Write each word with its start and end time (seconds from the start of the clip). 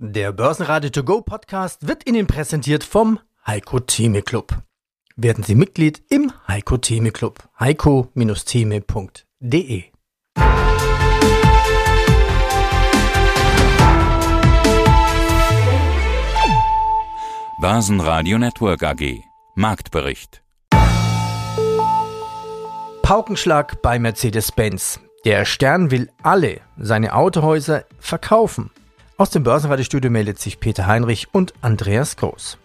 Der 0.00 0.30
Börsenradio 0.30 0.90
To 0.90 1.02
Go 1.02 1.22
Podcast 1.22 1.88
wird 1.88 2.08
Ihnen 2.08 2.28
präsentiert 2.28 2.84
vom 2.84 3.18
Heiko 3.44 3.80
Theme 3.80 4.22
Club. 4.22 4.56
Werden 5.16 5.42
Sie 5.42 5.56
Mitglied 5.56 6.04
im 6.08 6.32
Heiko 6.46 6.76
Theme 6.76 7.10
Club. 7.10 7.42
heiko-theme.de 7.58 9.82
Börsenradio 17.60 18.38
Network 18.38 18.84
AG 18.84 19.24
Marktbericht 19.56 20.44
Paukenschlag 23.02 23.82
bei 23.82 23.98
Mercedes-Benz. 23.98 25.00
Der 25.24 25.44
Stern 25.44 25.90
will 25.90 26.08
alle 26.22 26.60
seine 26.76 27.14
Autohäuser 27.14 27.82
verkaufen. 27.98 28.70
Aus 29.20 29.30
dem 29.30 29.42
Börsenradiostudio 29.42 30.12
meldet 30.12 30.38
sich 30.38 30.60
Peter 30.60 30.86
Heinrich 30.86 31.34
und 31.34 31.52
Andreas 31.60 32.16
Groß. 32.16 32.56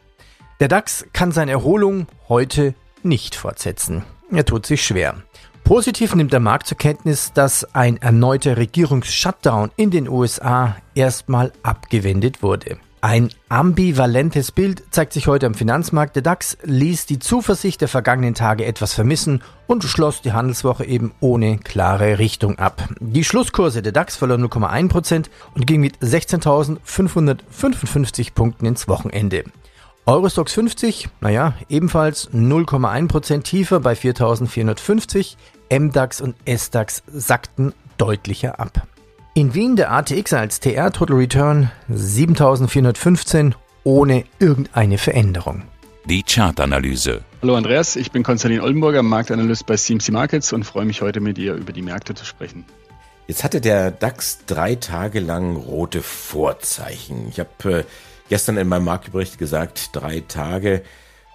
Der 0.59 0.67
DAX 0.67 1.03
kann 1.12 1.31
seine 1.31 1.49
Erholung 1.49 2.05
heute 2.29 2.76
nicht 3.02 3.34
fortsetzen. 3.34 4.03
Er 4.29 4.45
tut 4.45 4.67
sich 4.67 4.85
schwer. 4.85 5.16
Positiv 5.63 6.13
nimmt 6.13 6.31
der 6.31 6.39
Markt 6.39 6.67
zur 6.67 6.77
Kenntnis, 6.77 7.34
dass 7.34 7.63
ein 7.73 7.98
erneuter 7.98 8.57
Regierungsshutdown 8.57 9.71
in 9.77 9.89
den 9.89 10.07
USA 10.07 10.77
erstmal 10.93 11.52
abgewendet 11.63 12.43
wurde. 12.43 12.77
Ein 13.03 13.30
ambivalentes 13.49 14.52
Bild 14.53 14.81
zeigt 14.91 15.12
sich 15.12 15.27
heute 15.27 15.45
am 15.45 15.55
Finanzmarkt. 15.55 16.16
Der 16.16 16.23
DAX 16.23 16.57
ließ 16.63 17.05
die 17.05 17.20
Zuversicht 17.20 17.81
der 17.81 17.89
vergangenen 17.89 18.34
Tage 18.34 18.63
etwas 18.63 18.93
vermissen 18.93 19.41
und 19.67 19.84
schloss 19.84 20.21
die 20.21 20.31
Handelswoche 20.31 20.85
eben 20.85 21.12
ohne 21.20 21.57
klare 21.57 22.17
Richtung 22.17 22.59
ab. 22.59 22.88
Die 23.02 23.26
Schlusskurse 23.26 23.81
der 23.81 23.91
DAX 23.91 24.16
verloren 24.16 24.45
0,1% 24.45 25.26
und 25.53 25.67
ging 25.67 25.81
mit 25.81 25.98
16.555 25.98 28.34
Punkten 28.34 28.67
ins 28.67 28.88
Wochenende. 28.88 29.43
Eurostox 30.05 30.54
50, 30.54 31.09
naja, 31.20 31.55
ebenfalls 31.68 32.31
0,1% 32.31 33.43
tiefer 33.43 33.81
bei 33.81 33.96
4.450. 33.96 35.35
MDAX 35.70 36.21
und 36.21 36.37
SDAX 36.48 37.04
sackten 37.07 37.74
deutlicher 37.98 38.62
ab. 38.62 38.87
In 39.35 39.55
Wien 39.55 39.76
der 39.76 39.91
ATX 39.91 40.31
als 40.34 40.59
TR 40.59 40.91
Total 40.91 41.17
Return 41.17 41.71
7415 41.89 43.55
ohne 43.84 44.25
irgendeine 44.37 44.99
Veränderung. 44.99 45.63
Die 46.05 46.21
Chartanalyse. 46.21 47.23
Hallo 47.41 47.55
Andreas, 47.55 47.95
ich 47.95 48.12
bin 48.12 48.21
Konstantin 48.21 48.62
Oldenburger, 48.62 49.01
Marktanalyst 49.01 49.65
bei 49.65 49.75
CMC 49.75 50.09
Markets 50.12 50.53
und 50.53 50.65
freue 50.65 50.85
mich 50.85 51.01
heute 51.01 51.20
mit 51.20 51.37
dir 51.37 51.55
über 51.55 51.73
die 51.73 51.81
Märkte 51.81 52.13
zu 52.13 52.25
sprechen. 52.25 52.63
Jetzt 53.25 53.43
hatte 53.43 53.59
der 53.59 53.90
DAX 53.90 54.45
drei 54.45 54.75
Tage 54.75 55.20
lang 55.20 55.55
rote 55.55 56.03
Vorzeichen. 56.03 57.27
Ich 57.29 57.40
habe 57.40 57.79
äh, 57.79 57.84
gestern 58.29 58.57
in 58.57 58.68
meinem 58.68 58.85
Marktbericht 58.85 59.40
gesagt, 59.40 59.90
drei 59.93 60.20
Tage 60.20 60.84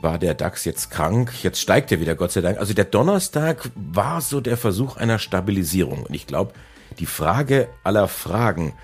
war 0.00 0.20
der 0.20 0.34
DAX 0.34 0.64
jetzt 0.64 0.92
krank. 0.92 1.32
Jetzt 1.42 1.60
steigt 1.60 1.90
er 1.90 1.98
wieder, 1.98 2.14
Gott 2.14 2.30
sei 2.30 2.42
Dank. 2.42 2.58
Also 2.58 2.74
der 2.74 2.84
Donnerstag 2.84 3.72
war 3.74 4.20
so 4.20 4.40
der 4.40 4.56
Versuch 4.56 4.96
einer 4.96 5.18
Stabilisierung. 5.18 6.04
Und 6.04 6.14
ich 6.14 6.28
glaube, 6.28 6.52
die 6.98 7.06
Frage 7.06 7.68
aller 7.84 8.08
Fragen 8.08 8.74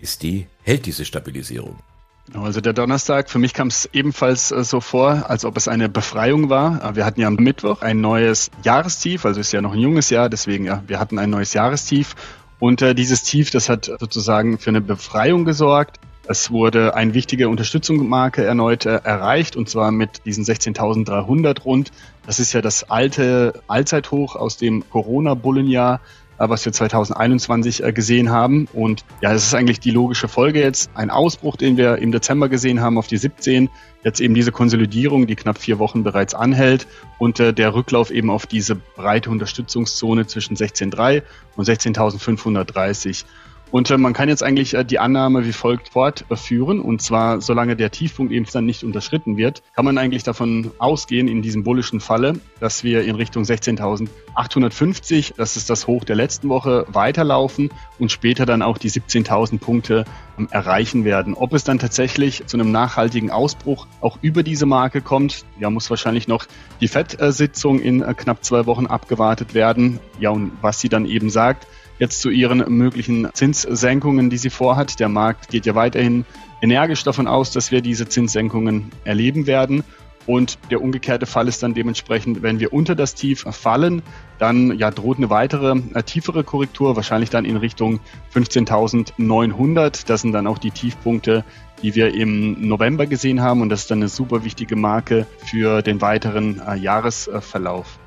ist 0.00 0.22
die, 0.22 0.46
hält 0.62 0.86
diese 0.86 1.04
Stabilisierung? 1.04 1.78
Genau, 2.26 2.44
also 2.44 2.60
der 2.60 2.72
Donnerstag, 2.72 3.28
für 3.28 3.38
mich 3.38 3.54
kam 3.54 3.68
es 3.68 3.88
ebenfalls 3.92 4.52
äh, 4.52 4.62
so 4.62 4.80
vor, 4.80 5.28
als 5.28 5.44
ob 5.44 5.56
es 5.56 5.66
eine 5.66 5.88
Befreiung 5.88 6.48
war. 6.48 6.84
Äh, 6.84 6.96
wir 6.96 7.04
hatten 7.04 7.20
ja 7.20 7.26
am 7.26 7.34
Mittwoch 7.34 7.82
ein 7.82 8.00
neues 8.00 8.50
Jahrestief, 8.62 9.24
also 9.24 9.40
ist 9.40 9.52
ja 9.52 9.60
noch 9.60 9.72
ein 9.72 9.80
junges 9.80 10.10
Jahr, 10.10 10.28
deswegen 10.28 10.64
ja, 10.64 10.82
wir 10.86 11.00
hatten 11.00 11.18
ein 11.18 11.30
neues 11.30 11.54
Jahrestief. 11.54 12.14
Und 12.60 12.82
äh, 12.82 12.94
dieses 12.94 13.24
Tief, 13.24 13.50
das 13.50 13.68
hat 13.68 13.86
sozusagen 13.98 14.58
für 14.58 14.70
eine 14.70 14.80
Befreiung 14.80 15.44
gesorgt. 15.44 15.98
Es 16.28 16.52
wurde 16.52 16.94
eine 16.94 17.14
wichtige 17.14 17.48
Unterstützungsmarke 17.48 18.44
erneut 18.44 18.86
äh, 18.86 19.00
erreicht 19.02 19.56
und 19.56 19.68
zwar 19.68 19.90
mit 19.90 20.24
diesen 20.24 20.44
16.300 20.44 21.62
rund. 21.62 21.90
Das 22.26 22.38
ist 22.38 22.52
ja 22.52 22.60
das 22.60 22.88
alte 22.88 23.60
Allzeithoch 23.66 24.36
aus 24.36 24.56
dem 24.56 24.88
Corona-Bullenjahr 24.88 26.00
was 26.48 26.64
wir 26.64 26.72
2021 26.72 27.84
äh, 27.84 27.92
gesehen 27.92 28.30
haben. 28.30 28.66
Und 28.72 29.04
ja, 29.20 29.32
das 29.32 29.46
ist 29.46 29.54
eigentlich 29.54 29.80
die 29.80 29.90
logische 29.90 30.28
Folge 30.28 30.60
jetzt. 30.60 30.90
Ein 30.94 31.10
Ausbruch, 31.10 31.56
den 31.56 31.76
wir 31.76 31.98
im 31.98 32.12
Dezember 32.12 32.48
gesehen 32.48 32.80
haben 32.80 32.98
auf 32.98 33.06
die 33.06 33.18
17, 33.18 33.68
jetzt 34.02 34.20
eben 34.20 34.34
diese 34.34 34.52
Konsolidierung, 34.52 35.26
die 35.26 35.36
knapp 35.36 35.58
vier 35.58 35.78
Wochen 35.78 36.02
bereits 36.02 36.34
anhält 36.34 36.86
und 37.18 37.38
äh, 37.40 37.52
der 37.52 37.74
Rücklauf 37.74 38.10
eben 38.10 38.30
auf 38.30 38.46
diese 38.46 38.74
breite 38.74 39.30
Unterstützungszone 39.30 40.26
zwischen 40.26 40.56
16.3 40.56 41.22
und 41.56 41.68
16.530. 41.68 43.24
Und 43.70 43.90
äh, 43.90 43.98
man 43.98 44.12
kann 44.12 44.28
jetzt 44.28 44.42
eigentlich 44.42 44.74
äh, 44.74 44.84
die 44.84 44.98
Annahme 44.98 45.44
wie 45.46 45.52
folgt 45.52 45.90
fortführen. 45.90 46.80
Und 46.80 47.02
zwar, 47.02 47.40
solange 47.40 47.76
der 47.76 47.90
Tiefpunkt 47.90 48.32
eben 48.32 48.46
dann 48.52 48.66
nicht 48.66 48.84
unterschritten 48.84 49.36
wird, 49.36 49.62
kann 49.74 49.84
man 49.84 49.98
eigentlich 49.98 50.22
davon 50.22 50.70
ausgehen, 50.78 51.28
in 51.28 51.42
diesem 51.42 51.62
bullischen 51.62 52.00
Falle, 52.00 52.40
dass 52.58 52.82
wir 52.82 53.04
in 53.04 53.14
Richtung 53.14 53.44
16.850, 53.44 55.34
das 55.36 55.56
ist 55.56 55.70
das 55.70 55.86
Hoch 55.86 56.04
der 56.04 56.16
letzten 56.16 56.48
Woche, 56.48 56.84
weiterlaufen 56.88 57.70
und 57.98 58.10
später 58.10 58.46
dann 58.46 58.62
auch 58.62 58.78
die 58.78 58.90
17.000 58.90 59.58
Punkte 59.58 60.04
ähm, 60.38 60.48
erreichen 60.50 61.04
werden. 61.04 61.34
Ob 61.34 61.52
es 61.52 61.64
dann 61.64 61.78
tatsächlich 61.78 62.46
zu 62.46 62.56
einem 62.56 62.72
nachhaltigen 62.72 63.30
Ausbruch 63.30 63.86
auch 64.00 64.18
über 64.22 64.42
diese 64.42 64.66
Marke 64.66 65.00
kommt, 65.00 65.44
ja, 65.60 65.70
muss 65.70 65.90
wahrscheinlich 65.90 66.26
noch 66.26 66.46
die 66.80 66.88
FED-Sitzung 66.88 67.80
in 67.80 68.02
äh, 68.02 68.14
knapp 68.14 68.44
zwei 68.44 68.66
Wochen 68.66 68.86
abgewartet 68.86 69.54
werden. 69.54 70.00
Ja, 70.18 70.30
und 70.30 70.52
was 70.60 70.80
sie 70.80 70.88
dann 70.88 71.06
eben 71.06 71.30
sagt, 71.30 71.66
jetzt 72.00 72.20
zu 72.20 72.30
ihren 72.30 72.58
möglichen 72.76 73.28
Zinssenkungen, 73.32 74.30
die 74.30 74.38
sie 74.38 74.50
vorhat. 74.50 74.98
Der 74.98 75.08
Markt 75.08 75.50
geht 75.50 75.66
ja 75.66 75.76
weiterhin 75.76 76.24
energisch 76.60 77.04
davon 77.04 77.28
aus, 77.28 77.52
dass 77.52 77.70
wir 77.70 77.82
diese 77.82 78.08
Zinssenkungen 78.08 78.90
erleben 79.04 79.46
werden. 79.46 79.84
Und 80.26 80.58
der 80.70 80.82
umgekehrte 80.82 81.26
Fall 81.26 81.48
ist 81.48 81.62
dann 81.62 81.74
dementsprechend, 81.74 82.42
wenn 82.42 82.60
wir 82.60 82.72
unter 82.72 82.94
das 82.94 83.14
Tief 83.14 83.46
fallen, 83.50 84.02
dann 84.38 84.78
ja, 84.78 84.90
droht 84.90 85.18
eine 85.18 85.30
weitere 85.30 85.80
äh, 85.94 86.02
tiefere 86.02 86.44
Korrektur, 86.44 86.96
wahrscheinlich 86.96 87.30
dann 87.30 87.44
in 87.44 87.56
Richtung 87.56 88.00
15.900. 88.34 90.06
Das 90.06 90.22
sind 90.22 90.32
dann 90.32 90.46
auch 90.46 90.58
die 90.58 90.70
Tiefpunkte, 90.70 91.44
die 91.82 91.94
wir 91.94 92.14
im 92.14 92.68
November 92.68 93.06
gesehen 93.06 93.40
haben. 93.40 93.60
Und 93.60 93.70
das 93.70 93.82
ist 93.82 93.90
dann 93.90 93.98
eine 93.98 94.08
super 94.08 94.44
wichtige 94.44 94.76
Marke 94.76 95.26
für 95.38 95.82
den 95.82 96.00
weiteren 96.00 96.60
äh, 96.66 96.76
Jahresverlauf. 96.76 97.99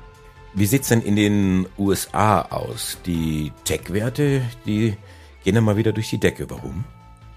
Wie 0.56 0.66
sieht's 0.66 0.88
denn 0.88 1.00
in 1.00 1.16
den 1.16 1.66
USA 1.76 2.42
aus? 2.42 2.98
Die 3.04 3.50
Tech-Werte, 3.64 4.42
die 4.64 4.96
gehen 5.42 5.56
dann 5.56 5.64
mal 5.64 5.76
wieder 5.76 5.92
durch 5.92 6.10
die 6.10 6.18
Decke. 6.18 6.48
Warum? 6.48 6.84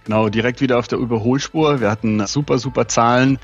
Genau, 0.06 0.30
direkt 0.30 0.62
wieder 0.62 0.78
auf 0.78 0.88
der 0.88 1.00
Überholspur. 1.00 1.82
Wir 1.82 1.90
hatten 1.90 2.26
super, 2.28 2.60
super 2.60 2.88
Zahlen 2.88 3.40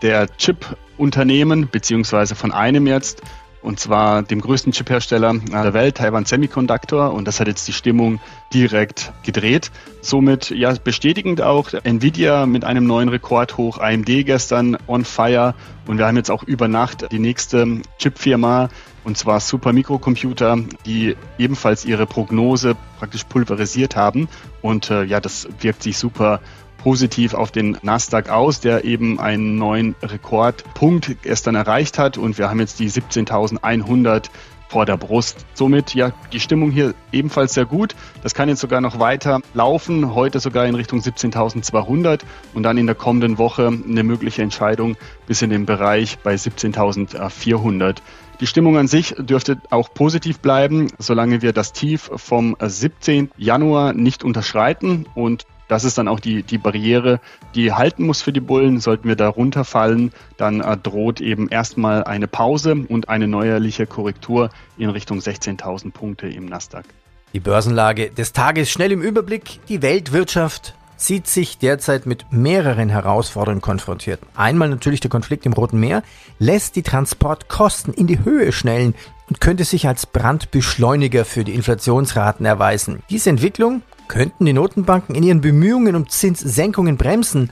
der 0.00 0.28
Chip-Unternehmen, 0.36 1.68
beziehungsweise 1.68 2.36
von 2.36 2.52
einem 2.52 2.86
jetzt, 2.86 3.20
und 3.62 3.80
zwar 3.80 4.22
dem 4.22 4.40
größten 4.40 4.70
Chip-Hersteller 4.70 5.34
der 5.34 5.74
Welt, 5.74 5.96
Taiwan 5.96 6.24
Semiconductor. 6.24 7.12
Und 7.12 7.26
das 7.26 7.40
hat 7.40 7.48
jetzt 7.48 7.66
die 7.66 7.72
Stimmung 7.72 8.20
direkt 8.54 9.12
gedreht. 9.24 9.72
Somit 10.02 10.50
ja 10.50 10.72
bestätigend 10.72 11.42
auch 11.42 11.72
Nvidia 11.72 12.46
mit 12.46 12.64
einem 12.64 12.86
neuen 12.86 13.08
Rekordhoch, 13.08 13.78
AMD 13.78 14.06
gestern 14.24 14.78
on 14.86 15.04
fire. 15.04 15.56
Und 15.88 15.98
wir 15.98 16.06
haben 16.06 16.16
jetzt 16.16 16.30
auch 16.30 16.44
über 16.44 16.68
Nacht 16.68 17.10
die 17.10 17.18
nächste 17.18 17.82
Chip-Firma, 17.98 18.68
und 19.06 19.16
zwar 19.16 19.38
Super 19.38 19.72
Mikrocomputer, 19.72 20.58
die 20.84 21.16
ebenfalls 21.38 21.84
ihre 21.84 22.06
Prognose 22.06 22.76
praktisch 22.98 23.22
pulverisiert 23.24 23.94
haben. 23.94 24.28
Und 24.62 24.90
äh, 24.90 25.04
ja, 25.04 25.20
das 25.20 25.48
wirkt 25.60 25.84
sich 25.84 25.96
super 25.96 26.40
positiv 26.78 27.32
auf 27.32 27.52
den 27.52 27.78
Nasdaq 27.82 28.28
aus, 28.30 28.58
der 28.60 28.84
eben 28.84 29.20
einen 29.20 29.58
neuen 29.58 29.94
Rekordpunkt 30.02 31.22
gestern 31.22 31.54
erreicht 31.54 31.98
hat. 31.98 32.18
Und 32.18 32.36
wir 32.36 32.50
haben 32.50 32.58
jetzt 32.58 32.80
die 32.80 32.90
17.100 32.90 34.28
vor 34.68 34.86
der 34.86 34.96
Brust. 34.96 35.46
Somit 35.54 35.94
ja 35.94 36.12
die 36.32 36.40
Stimmung 36.40 36.72
hier 36.72 36.94
ebenfalls 37.12 37.54
sehr 37.54 37.64
gut. 37.64 37.94
Das 38.22 38.34
kann 38.34 38.48
jetzt 38.48 38.60
sogar 38.60 38.80
noch 38.80 38.98
weiter 38.98 39.40
laufen, 39.54 40.14
heute 40.14 40.40
sogar 40.40 40.66
in 40.66 40.74
Richtung 40.74 40.98
17.200 40.98 42.22
und 42.54 42.62
dann 42.62 42.76
in 42.76 42.86
der 42.86 42.96
kommenden 42.96 43.38
Woche 43.38 43.68
eine 43.68 44.02
mögliche 44.02 44.42
Entscheidung 44.42 44.96
bis 45.26 45.42
in 45.42 45.50
den 45.50 45.66
Bereich 45.66 46.18
bei 46.18 46.34
17.400. 46.34 47.98
Die 48.40 48.46
Stimmung 48.46 48.76
an 48.76 48.86
sich 48.86 49.14
dürfte 49.18 49.58
auch 49.70 49.94
positiv 49.94 50.40
bleiben, 50.40 50.88
solange 50.98 51.40
wir 51.40 51.54
das 51.54 51.72
Tief 51.72 52.10
vom 52.16 52.54
17. 52.60 53.30
Januar 53.38 53.94
nicht 53.94 54.24
unterschreiten 54.24 55.06
und 55.14 55.46
das 55.68 55.84
ist 55.84 55.98
dann 55.98 56.06
auch 56.06 56.20
die, 56.20 56.42
die 56.42 56.58
Barriere, 56.58 57.18
die 57.54 57.72
halten 57.72 58.04
muss 58.04 58.22
für 58.22 58.32
die 58.32 58.40
Bullen. 58.40 58.78
Sollten 58.78 59.08
wir 59.08 59.16
da 59.16 59.28
runterfallen, 59.28 60.12
dann 60.36 60.60
äh, 60.60 60.76
droht 60.76 61.20
eben 61.20 61.48
erstmal 61.48 62.04
eine 62.04 62.28
Pause 62.28 62.76
und 62.88 63.08
eine 63.08 63.26
neuerliche 63.26 63.86
Korrektur 63.86 64.50
in 64.78 64.90
Richtung 64.90 65.18
16.000 65.18 65.90
Punkte 65.92 66.28
im 66.28 66.46
Nasdaq. 66.46 66.84
Die 67.32 67.40
Börsenlage 67.40 68.10
des 68.10 68.32
Tages 68.32 68.70
schnell 68.70 68.92
im 68.92 69.02
Überblick. 69.02 69.58
Die 69.68 69.82
Weltwirtschaft 69.82 70.74
sieht 70.96 71.26
sich 71.26 71.58
derzeit 71.58 72.06
mit 72.06 72.32
mehreren 72.32 72.88
Herausforderungen 72.88 73.62
konfrontiert. 73.62 74.20
Einmal 74.34 74.68
natürlich 74.68 75.00
der 75.00 75.10
Konflikt 75.10 75.46
im 75.46 75.52
Roten 75.52 75.78
Meer 75.78 76.02
lässt 76.38 76.76
die 76.76 76.82
Transportkosten 76.82 77.92
in 77.94 78.06
die 78.06 78.24
Höhe 78.24 78.52
schnellen 78.52 78.94
und 79.28 79.40
könnte 79.40 79.64
sich 79.64 79.88
als 79.88 80.06
Brandbeschleuniger 80.06 81.24
für 81.24 81.44
die 81.44 81.54
Inflationsraten 81.54 82.46
erweisen. 82.46 83.02
Diese 83.10 83.30
Entwicklung 83.30 83.82
Könnten 84.08 84.44
die 84.44 84.52
Notenbanken 84.52 85.14
in 85.14 85.22
ihren 85.22 85.40
Bemühungen 85.40 85.96
um 85.96 86.08
Zinssenkungen 86.08 86.96
bremsen? 86.96 87.50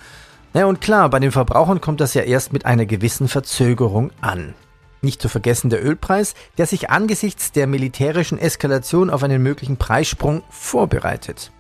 Na 0.53 0.67
und 0.67 0.81
klar, 0.81 1.11
bei 1.11 1.19
den 1.19 1.33
Verbrauchern 1.33 1.81
kommt 1.81 2.01
das 2.01 2.15
ja 2.15 2.23
erst 2.23 2.53
mit 2.53 2.65
einer 2.65 2.87
gewissen 2.87 3.29
Verzögerung 3.29 4.13
an. 4.21 4.55
Nicht 5.03 5.21
zu 5.21 5.29
vergessen 5.29 5.69
der 5.69 5.85
Ölpreis, 5.85 6.35
der 6.57 6.67
sich 6.67 6.91
angesichts 6.91 7.53
der 7.53 7.67
militärischen 7.67 8.39
Eskalation 8.39 9.11
auf 9.11 9.23
einen 9.23 9.43
möglichen 9.43 9.77
Preissprung 9.77 10.43
vorbereitet. 10.49 11.51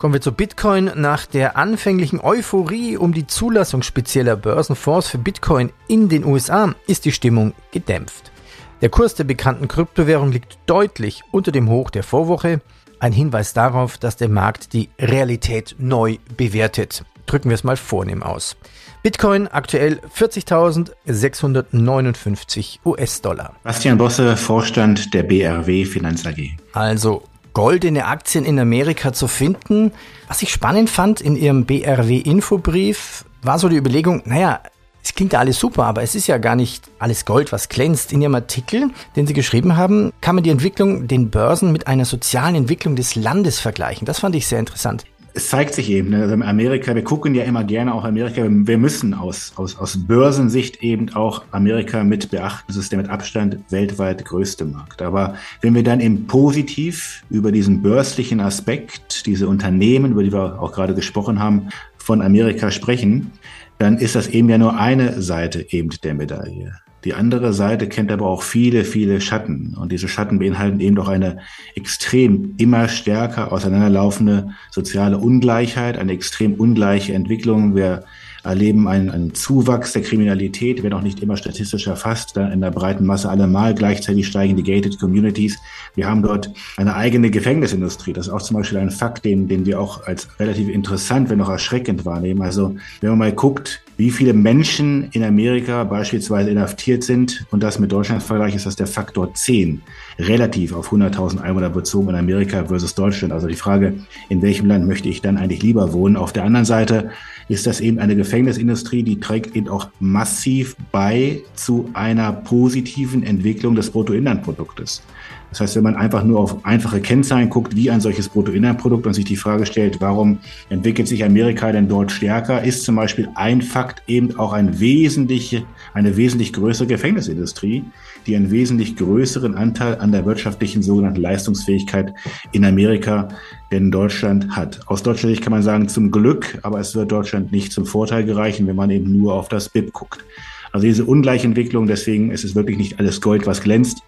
Kommen 0.00 0.14
wir 0.14 0.20
zu 0.22 0.32
Bitcoin. 0.32 0.90
Nach 0.96 1.26
der 1.26 1.58
anfänglichen 1.58 2.22
Euphorie 2.22 2.96
um 2.96 3.12
die 3.12 3.26
Zulassung 3.26 3.82
spezieller 3.82 4.34
Börsenfonds 4.34 5.08
für 5.08 5.18
Bitcoin 5.18 5.72
in 5.88 6.08
den 6.08 6.24
USA 6.24 6.74
ist 6.86 7.04
die 7.04 7.12
Stimmung 7.12 7.52
gedämpft. 7.70 8.32
Der 8.80 8.88
Kurs 8.88 9.14
der 9.14 9.24
bekannten 9.24 9.68
Kryptowährung 9.68 10.32
liegt 10.32 10.56
deutlich 10.64 11.20
unter 11.32 11.52
dem 11.52 11.68
Hoch 11.68 11.90
der 11.90 12.02
Vorwoche. 12.02 12.62
Ein 12.98 13.12
Hinweis 13.12 13.52
darauf, 13.52 13.98
dass 13.98 14.16
der 14.16 14.30
Markt 14.30 14.72
die 14.72 14.88
Realität 14.98 15.76
neu 15.78 16.16
bewertet. 16.34 17.04
Drücken 17.26 17.50
wir 17.50 17.54
es 17.54 17.64
mal 17.64 17.76
vornehm 17.76 18.22
aus. 18.22 18.56
Bitcoin 19.02 19.48
aktuell 19.48 20.00
40.659 20.16 22.78
US-Dollar. 22.86 23.54
Bastian 23.62 23.98
Bosse, 23.98 24.38
Vorstand 24.38 25.12
der 25.12 25.24
BRW 25.24 25.84
Finanz 25.84 26.26
AG. 26.26 26.56
Also 26.72 27.24
goldene 27.52 28.06
Aktien 28.06 28.44
in 28.44 28.58
Amerika 28.58 29.12
zu 29.12 29.28
finden. 29.28 29.92
Was 30.28 30.42
ich 30.42 30.52
spannend 30.52 30.90
fand 30.90 31.20
in 31.20 31.36
Ihrem 31.36 31.64
BRW-Infobrief, 31.64 33.24
war 33.42 33.58
so 33.58 33.68
die 33.68 33.76
Überlegung, 33.76 34.22
naja, 34.24 34.60
es 35.02 35.14
klingt 35.14 35.32
ja 35.32 35.38
alles 35.38 35.58
super, 35.58 35.84
aber 35.84 36.02
es 36.02 36.14
ist 36.14 36.26
ja 36.26 36.36
gar 36.38 36.56
nicht 36.56 36.90
alles 36.98 37.24
Gold, 37.24 37.52
was 37.52 37.68
glänzt. 37.68 38.12
In 38.12 38.20
Ihrem 38.20 38.34
Artikel, 38.34 38.90
den 39.16 39.26
Sie 39.26 39.32
geschrieben 39.32 39.76
haben, 39.76 40.12
kann 40.20 40.34
man 40.34 40.44
die 40.44 40.50
Entwicklung 40.50 41.08
den 41.08 41.30
Börsen 41.30 41.72
mit 41.72 41.86
einer 41.86 42.04
sozialen 42.04 42.54
Entwicklung 42.54 42.96
des 42.96 43.14
Landes 43.14 43.60
vergleichen. 43.60 44.04
Das 44.04 44.20
fand 44.20 44.34
ich 44.34 44.46
sehr 44.46 44.58
interessant 44.58 45.04
es 45.34 45.48
zeigt 45.48 45.74
sich 45.74 45.90
eben, 45.90 46.10
ne, 46.10 46.22
also 46.22 46.34
Amerika, 46.34 46.94
wir 46.94 47.04
gucken 47.04 47.34
ja 47.34 47.44
immer 47.44 47.64
gerne 47.64 47.94
auch 47.94 48.04
Amerika, 48.04 48.42
wir 48.46 48.78
müssen 48.78 49.14
aus, 49.14 49.52
aus, 49.56 49.78
aus 49.78 50.06
Börsensicht 50.06 50.82
eben 50.82 51.14
auch 51.14 51.44
Amerika 51.50 52.04
mit 52.04 52.30
beachten. 52.30 52.64
Das 52.68 52.76
ist 52.76 52.92
der 52.92 52.98
mit 52.98 53.08
Abstand 53.08 53.58
weltweit 53.70 54.24
größte 54.24 54.64
Markt. 54.64 55.02
Aber 55.02 55.34
wenn 55.60 55.74
wir 55.74 55.82
dann 55.82 56.00
eben 56.00 56.26
positiv 56.26 57.22
über 57.30 57.52
diesen 57.52 57.82
börslichen 57.82 58.40
Aspekt, 58.40 59.26
diese 59.26 59.48
Unternehmen, 59.48 60.12
über 60.12 60.22
die 60.22 60.32
wir 60.32 60.60
auch 60.60 60.72
gerade 60.72 60.94
gesprochen 60.94 61.38
haben, 61.38 61.68
von 61.96 62.22
Amerika 62.22 62.70
sprechen, 62.70 63.30
dann 63.78 63.98
ist 63.98 64.14
das 64.14 64.28
eben 64.28 64.48
ja 64.48 64.58
nur 64.58 64.78
eine 64.78 65.22
Seite 65.22 65.64
eben 65.72 65.90
der 66.02 66.14
Medaille. 66.14 66.74
Die 67.04 67.14
andere 67.14 67.52
Seite 67.52 67.88
kennt 67.88 68.12
aber 68.12 68.26
auch 68.26 68.42
viele, 68.42 68.84
viele 68.84 69.20
Schatten. 69.20 69.76
Und 69.80 69.90
diese 69.92 70.08
Schatten 70.08 70.38
beinhalten 70.38 70.80
eben 70.80 70.96
doch 70.96 71.08
eine 71.08 71.38
extrem 71.74 72.54
immer 72.58 72.88
stärker 72.88 73.52
auseinanderlaufende 73.52 74.50
soziale 74.70 75.18
Ungleichheit, 75.18 75.98
eine 75.98 76.12
extrem 76.12 76.54
ungleiche 76.54 77.14
Entwicklung. 77.14 77.74
Wir 77.74 78.04
erleben 78.42 78.88
einen, 78.88 79.10
einen 79.10 79.34
Zuwachs 79.34 79.92
der 79.92 80.02
Kriminalität, 80.02 80.82
wird 80.82 80.94
auch 80.94 81.02
nicht 81.02 81.20
immer 81.20 81.36
statistisch 81.36 81.86
erfasst, 81.86 82.36
da 82.36 82.48
in 82.48 82.60
der 82.60 82.70
breiten 82.70 83.04
Masse 83.04 83.28
allemal. 83.28 83.74
Gleichzeitig 83.74 84.26
steigen 84.26 84.56
die 84.56 84.62
Gated 84.62 84.98
Communities. 84.98 85.58
Wir 85.94 86.06
haben 86.06 86.22
dort 86.22 86.50
eine 86.76 86.94
eigene 86.94 87.30
Gefängnisindustrie. 87.30 88.12
Das 88.12 88.28
ist 88.28 88.32
auch 88.32 88.42
zum 88.42 88.56
Beispiel 88.56 88.78
ein 88.78 88.90
Fakt, 88.90 89.24
den, 89.24 89.48
den 89.48 89.66
wir 89.66 89.80
auch 89.80 90.06
als 90.06 90.28
relativ 90.38 90.68
interessant, 90.68 91.28
wenn 91.30 91.40
auch 91.40 91.50
erschreckend 91.50 92.04
wahrnehmen. 92.04 92.42
Also 92.42 92.76
wenn 93.00 93.10
man 93.10 93.18
mal 93.18 93.32
guckt, 93.32 93.82
wie 94.00 94.10
viele 94.10 94.32
Menschen 94.32 95.10
in 95.12 95.22
Amerika 95.22 95.84
beispielsweise 95.84 96.48
inhaftiert 96.48 97.04
sind 97.04 97.44
und 97.50 97.62
das 97.62 97.78
mit 97.78 97.92
Deutschland 97.92 98.22
vergleicht, 98.22 98.56
ist 98.56 98.64
das 98.64 98.74
der 98.74 98.86
Faktor 98.86 99.34
10 99.34 99.82
relativ 100.18 100.72
auf 100.72 100.90
100.000 100.90 101.42
Einwohner 101.42 101.68
bezogen 101.68 102.08
in 102.08 102.14
Amerika 102.14 102.64
versus 102.64 102.94
Deutschland. 102.94 103.30
Also 103.30 103.46
die 103.46 103.56
Frage, 103.56 103.92
in 104.30 104.40
welchem 104.40 104.68
Land 104.68 104.86
möchte 104.86 105.10
ich 105.10 105.20
dann 105.20 105.36
eigentlich 105.36 105.62
lieber 105.62 105.92
wohnen? 105.92 106.16
Auf 106.16 106.32
der 106.32 106.44
anderen 106.44 106.64
Seite 106.64 107.10
ist 107.48 107.66
das 107.66 107.80
eben 107.80 107.98
eine 107.98 108.16
Gefängnisindustrie, 108.16 109.02
die 109.02 109.20
trägt 109.20 109.54
eben 109.54 109.68
auch 109.68 109.88
massiv 110.00 110.76
bei 110.92 111.42
zu 111.54 111.90
einer 111.92 112.32
positiven 112.32 113.22
Entwicklung 113.22 113.74
des 113.74 113.90
Bruttoinlandproduktes. 113.90 115.02
Das 115.50 115.60
heißt, 115.60 115.76
wenn 115.76 115.82
man 115.82 115.96
einfach 115.96 116.22
nur 116.22 116.38
auf 116.38 116.64
einfache 116.64 117.00
Kennzahlen 117.00 117.50
guckt, 117.50 117.74
wie 117.74 117.90
ein 117.90 118.00
solches 118.00 118.28
Bruttoinlandprodukt 118.28 119.06
und 119.06 119.14
sich 119.14 119.24
die 119.24 119.36
Frage 119.36 119.66
stellt, 119.66 120.00
warum 120.00 120.38
entwickelt 120.68 121.08
sich 121.08 121.24
Amerika 121.24 121.72
denn 121.72 121.88
dort 121.88 122.12
stärker, 122.12 122.62
ist 122.62 122.84
zum 122.84 122.96
Beispiel 122.96 123.28
ein 123.34 123.60
Fakt 123.60 124.02
eben 124.06 124.38
auch 124.38 124.52
ein 124.52 124.78
wesentliche, 124.78 125.64
eine 125.92 126.16
wesentlich 126.16 126.52
größere 126.52 126.86
Gefängnisindustrie, 126.86 127.84
die 128.26 128.36
einen 128.36 128.50
wesentlich 128.50 128.96
größeren 128.96 129.56
Anteil 129.56 129.98
an 129.98 130.12
der 130.12 130.24
wirtschaftlichen 130.24 130.82
sogenannten 130.82 131.20
Leistungsfähigkeit 131.20 132.14
in 132.52 132.64
Amerika 132.64 133.28
in 133.70 133.90
Deutschland 133.90 134.50
hat. 134.50 134.80
Aus 134.86 135.02
deutscher 135.02 135.28
Sicht 135.28 135.42
kann 135.42 135.52
man 135.52 135.62
sagen, 135.62 135.88
zum 135.88 136.12
Glück, 136.12 136.58
aber 136.62 136.78
es 136.78 136.94
wird 136.94 137.10
Deutschland 137.10 137.50
nicht 137.50 137.72
zum 137.72 137.86
Vorteil 137.86 138.24
gereichen, 138.24 138.68
wenn 138.68 138.76
man 138.76 138.90
eben 138.90 139.16
nur 139.18 139.34
auf 139.34 139.48
das 139.48 139.68
BIP 139.68 139.92
guckt. 139.92 140.24
Also 140.72 140.86
diese 140.86 141.04
Ungleichentwicklung, 141.04 141.88
deswegen 141.88 142.30
ist 142.30 142.44
es 142.44 142.54
wirklich 142.54 142.78
nicht 142.78 143.00
alles 143.00 143.20
Gold, 143.20 143.46
was 143.46 143.60
glänzt 143.60 144.04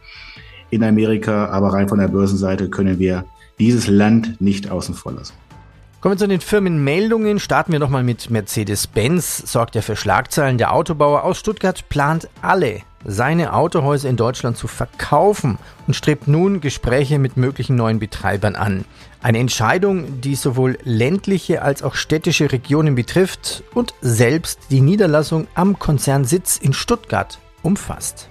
in 0.73 0.83
Amerika, 0.83 1.47
aber 1.47 1.73
rein 1.73 1.89
von 1.89 1.99
der 1.99 2.09
Börsenseite 2.09 2.71
können 2.71 2.99
wir 2.99 3.25
dieses 3.59 3.87
Land 3.87 4.41
nicht 4.41 4.71
außen 4.71 4.95
vor 4.95 5.13
lassen. 5.13 5.35
Kommen 6.01 6.15
wir 6.15 6.19
zu 6.19 6.27
den 6.27 6.41
Firmenmeldungen. 6.41 7.39
Starten 7.39 7.71
wir 7.71 7.79
nochmal 7.79 8.03
mit 8.03 8.31
Mercedes-Benz. 8.31 9.53
Sorgt 9.53 9.77
ja 9.77 9.83
für 9.83 9.95
Schlagzeilen. 9.95 10.59
Der 10.59 10.73
Autobauer 10.73 11.23
aus 11.23 11.39
Stuttgart 11.39 11.89
plant 11.89 12.29
alle 12.41 12.81
seine 13.05 13.53
Autohäuser 13.53 14.09
in 14.09 14.17
Deutschland 14.17 14.57
zu 14.57 14.67
verkaufen 14.67 15.59
und 15.87 15.95
strebt 15.95 16.27
nun 16.27 16.61
Gespräche 16.61 17.19
mit 17.19 17.37
möglichen 17.37 17.77
neuen 17.77 17.99
Betreibern 17.99 18.57
an. 18.57 18.85
Eine 19.23 19.39
Entscheidung, 19.39 20.21
die 20.21 20.35
sowohl 20.35 20.79
ländliche 20.83 21.63
als 21.63 21.83
auch 21.83 21.95
städtische 21.95 22.51
Regionen 22.51 22.95
betrifft 22.95 23.63
und 23.75 23.95
selbst 24.01 24.59
die 24.71 24.81
Niederlassung 24.81 25.47
am 25.55 25.79
Konzernsitz 25.79 26.57
in 26.57 26.73
Stuttgart 26.73 27.39
umfasst. 27.63 28.29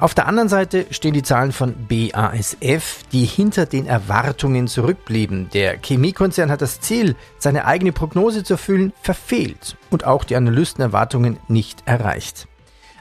Auf 0.00 0.14
der 0.14 0.28
anderen 0.28 0.48
Seite 0.48 0.86
stehen 0.92 1.14
die 1.14 1.24
Zahlen 1.24 1.50
von 1.50 1.74
BASF, 1.88 3.02
die 3.10 3.24
hinter 3.24 3.66
den 3.66 3.86
Erwartungen 3.86 4.68
zurückblieben. 4.68 5.50
Der 5.52 5.76
Chemiekonzern 5.76 6.52
hat 6.52 6.62
das 6.62 6.80
Ziel, 6.80 7.16
seine 7.38 7.64
eigene 7.64 7.90
Prognose 7.90 8.44
zu 8.44 8.54
erfüllen, 8.54 8.92
verfehlt 9.02 9.76
und 9.90 10.04
auch 10.04 10.22
die 10.22 10.36
Analystenerwartungen 10.36 11.38
nicht 11.48 11.82
erreicht. 11.86 12.46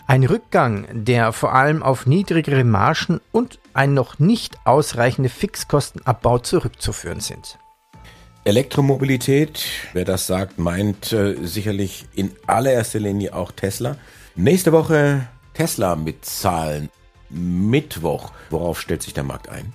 Ein 0.07 0.23
Rückgang, 0.23 0.87
der 0.91 1.33
vor 1.33 1.53
allem 1.53 1.83
auf 1.83 2.07
niedrigere 2.07 2.63
Margen 2.63 3.21
und 3.31 3.59
ein 3.75 3.93
noch 3.93 4.17
nicht 4.17 4.57
ausreichende 4.65 5.29
Fixkostenabbau 5.29 6.39
zurückzuführen 6.39 7.19
sind. 7.19 7.59
Elektromobilität, 8.43 9.65
wer 9.93 10.05
das 10.05 10.25
sagt, 10.25 10.57
meint 10.57 11.11
äh, 11.11 11.35
sicherlich 11.43 12.05
in 12.15 12.31
allererster 12.47 12.99
Linie 12.99 13.35
auch 13.35 13.51
Tesla. 13.51 13.97
Nächste 14.35 14.71
Woche 14.71 15.27
Tesla 15.57 15.95
mit 15.95 16.23
Zahlen. 16.23 16.89
Mittwoch. 17.31 18.31
Worauf 18.51 18.79
stellt 18.79 19.01
sich 19.01 19.15
der 19.15 19.23
Markt 19.23 19.49
ein? 19.49 19.73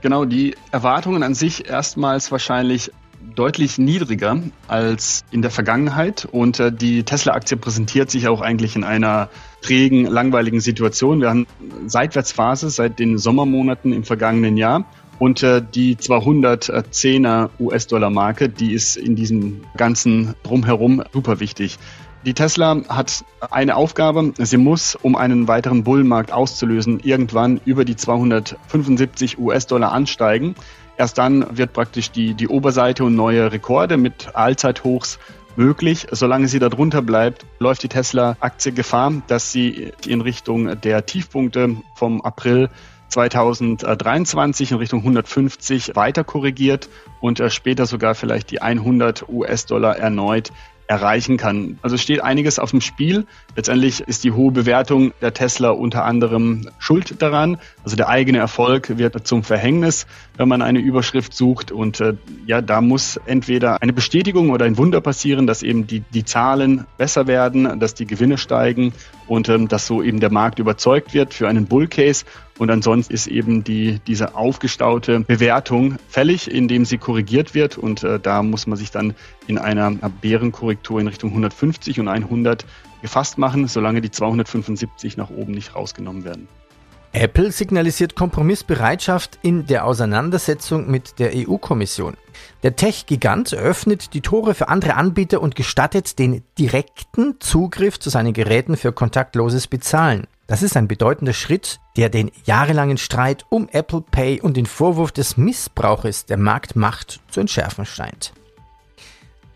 Genau, 0.00 0.24
die 0.24 0.54
Erwartungen 0.70 1.24
an 1.24 1.34
sich 1.34 1.68
erstmals 1.68 2.30
wahrscheinlich 2.30 2.92
deutlich 3.34 3.76
niedriger 3.76 4.40
als 4.68 5.24
in 5.32 5.42
der 5.42 5.50
Vergangenheit 5.50 6.24
und 6.30 6.60
äh, 6.60 6.70
die 6.70 7.02
Tesla-Aktie 7.02 7.56
präsentiert 7.56 8.12
sich 8.12 8.28
auch 8.28 8.42
eigentlich 8.42 8.76
in 8.76 8.84
einer 8.84 9.28
trägen, 9.60 10.04
langweiligen 10.04 10.60
Situation. 10.60 11.20
Wir 11.20 11.30
haben 11.30 11.48
Seitwärtsphase 11.86 12.70
seit 12.70 13.00
den 13.00 13.18
Sommermonaten 13.18 13.92
im 13.92 14.04
vergangenen 14.04 14.56
Jahr 14.56 14.84
und 15.18 15.42
äh, 15.42 15.62
die 15.62 15.96
210er 15.96 17.50
US-Dollar-Marke, 17.58 18.48
die 18.48 18.72
ist 18.72 18.96
in 18.96 19.16
diesem 19.16 19.64
ganzen 19.76 20.34
Drumherum 20.44 21.02
super 21.12 21.40
wichtig. 21.40 21.78
Die 22.24 22.32
Tesla 22.32 22.80
hat 22.88 23.22
eine 23.50 23.76
Aufgabe. 23.76 24.32
Sie 24.38 24.56
muss, 24.56 24.94
um 24.94 25.14
einen 25.14 25.46
weiteren 25.46 25.84
Bullenmarkt 25.84 26.32
auszulösen, 26.32 27.00
irgendwann 27.00 27.60
über 27.66 27.84
die 27.84 27.96
275 27.96 29.38
US-Dollar 29.38 29.92
ansteigen. 29.92 30.54
Erst 30.96 31.18
dann 31.18 31.44
wird 31.54 31.74
praktisch 31.74 32.10
die, 32.12 32.32
die 32.32 32.48
Oberseite 32.48 33.04
und 33.04 33.14
neue 33.14 33.52
Rekorde 33.52 33.98
mit 33.98 34.34
Allzeithochs 34.34 35.18
möglich. 35.56 36.06
Solange 36.12 36.48
sie 36.48 36.60
darunter 36.60 37.02
bleibt, 37.02 37.44
läuft 37.58 37.82
die 37.82 37.88
Tesla-Aktie 37.88 38.72
Gefahr, 38.72 39.12
dass 39.26 39.52
sie 39.52 39.92
in 40.06 40.22
Richtung 40.22 40.80
der 40.80 41.04
Tiefpunkte 41.04 41.76
vom 41.94 42.22
April 42.22 42.70
2023 43.08 44.72
in 44.72 44.78
Richtung 44.78 45.00
150 45.00 45.94
weiter 45.94 46.24
korrigiert 46.24 46.88
und 47.20 47.38
äh, 47.38 47.50
später 47.50 47.84
sogar 47.84 48.14
vielleicht 48.14 48.50
die 48.50 48.62
100 48.62 49.28
US-Dollar 49.28 49.98
erneut 49.98 50.52
erreichen 50.86 51.36
kann. 51.36 51.78
Also 51.82 51.96
steht 51.96 52.22
einiges 52.22 52.58
auf 52.58 52.70
dem 52.70 52.80
Spiel. 52.80 53.26
Letztendlich 53.56 54.00
ist 54.00 54.24
die 54.24 54.32
hohe 54.32 54.52
Bewertung 54.52 55.12
der 55.20 55.32
Tesla 55.32 55.70
unter 55.70 56.04
anderem 56.04 56.68
schuld 56.78 57.22
daran. 57.22 57.58
Also 57.84 57.96
der 57.96 58.08
eigene 58.08 58.38
Erfolg 58.38 58.98
wird 58.98 59.26
zum 59.26 59.42
Verhängnis, 59.44 60.06
wenn 60.36 60.48
man 60.48 60.62
eine 60.62 60.80
Überschrift 60.80 61.34
sucht. 61.34 61.72
Und 61.72 62.00
äh, 62.00 62.14
ja, 62.46 62.60
da 62.60 62.80
muss 62.80 63.18
entweder 63.26 63.80
eine 63.82 63.92
Bestätigung 63.92 64.50
oder 64.50 64.66
ein 64.66 64.76
Wunder 64.76 65.00
passieren, 65.00 65.46
dass 65.46 65.62
eben 65.62 65.86
die, 65.86 66.00
die 66.00 66.24
Zahlen 66.24 66.86
besser 66.98 67.26
werden, 67.26 67.80
dass 67.80 67.94
die 67.94 68.06
Gewinne 68.06 68.36
steigen 68.36 68.92
und 69.26 69.48
ähm, 69.48 69.68
dass 69.68 69.86
so 69.86 70.02
eben 70.02 70.20
der 70.20 70.30
Markt 70.30 70.58
überzeugt 70.58 71.14
wird 71.14 71.32
für 71.32 71.48
einen 71.48 71.66
Bullcase. 71.66 72.24
Und 72.58 72.70
ansonsten 72.70 73.12
ist 73.12 73.26
eben 73.26 73.64
die, 73.64 73.98
diese 74.06 74.36
aufgestaute 74.36 75.20
Bewertung 75.20 75.96
fällig, 76.08 76.50
indem 76.50 76.84
sie 76.84 76.98
korrigiert 76.98 77.54
wird. 77.54 77.78
Und 77.78 78.04
äh, 78.04 78.20
da 78.20 78.42
muss 78.42 78.66
man 78.66 78.78
sich 78.78 78.90
dann 78.90 79.14
in 79.46 79.58
einer 79.58 79.90
Bärenkorrektur 80.20 81.00
in 81.00 81.08
Richtung 81.08 81.30
150 81.30 81.98
und 82.00 82.08
100 82.08 82.64
gefasst 83.02 83.38
machen, 83.38 83.66
solange 83.66 84.00
die 84.00 84.10
275 84.10 85.16
nach 85.16 85.30
oben 85.30 85.52
nicht 85.52 85.74
rausgenommen 85.74 86.24
werden. 86.24 86.48
Apple 87.12 87.52
signalisiert 87.52 88.16
Kompromissbereitschaft 88.16 89.38
in 89.42 89.66
der 89.66 89.84
Auseinandersetzung 89.84 90.90
mit 90.90 91.20
der 91.20 91.30
EU-Kommission. 91.32 92.16
Der 92.64 92.74
Tech-Gigant 92.74 93.54
öffnet 93.54 94.14
die 94.14 94.20
Tore 94.20 94.54
für 94.54 94.68
andere 94.68 94.94
Anbieter 94.94 95.40
und 95.40 95.54
gestattet 95.54 96.18
den 96.18 96.42
direkten 96.58 97.36
Zugriff 97.38 98.00
zu 98.00 98.10
seinen 98.10 98.32
Geräten 98.32 98.76
für 98.76 98.92
kontaktloses 98.92 99.68
Bezahlen. 99.68 100.26
Das 100.46 100.62
ist 100.62 100.76
ein 100.76 100.88
bedeutender 100.88 101.32
Schritt, 101.32 101.80
der 101.96 102.10
den 102.10 102.30
jahrelangen 102.44 102.98
Streit 102.98 103.46
um 103.48 103.68
Apple 103.72 104.02
Pay 104.02 104.40
und 104.40 104.56
den 104.56 104.66
Vorwurf 104.66 105.10
des 105.12 105.36
Missbrauches 105.36 106.26
der 106.26 106.36
Marktmacht 106.36 107.20
zu 107.30 107.40
entschärfen 107.40 107.86
scheint. 107.86 108.32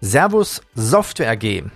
Servus 0.01 0.63
Software 0.75 1.31
AG 1.33 1.71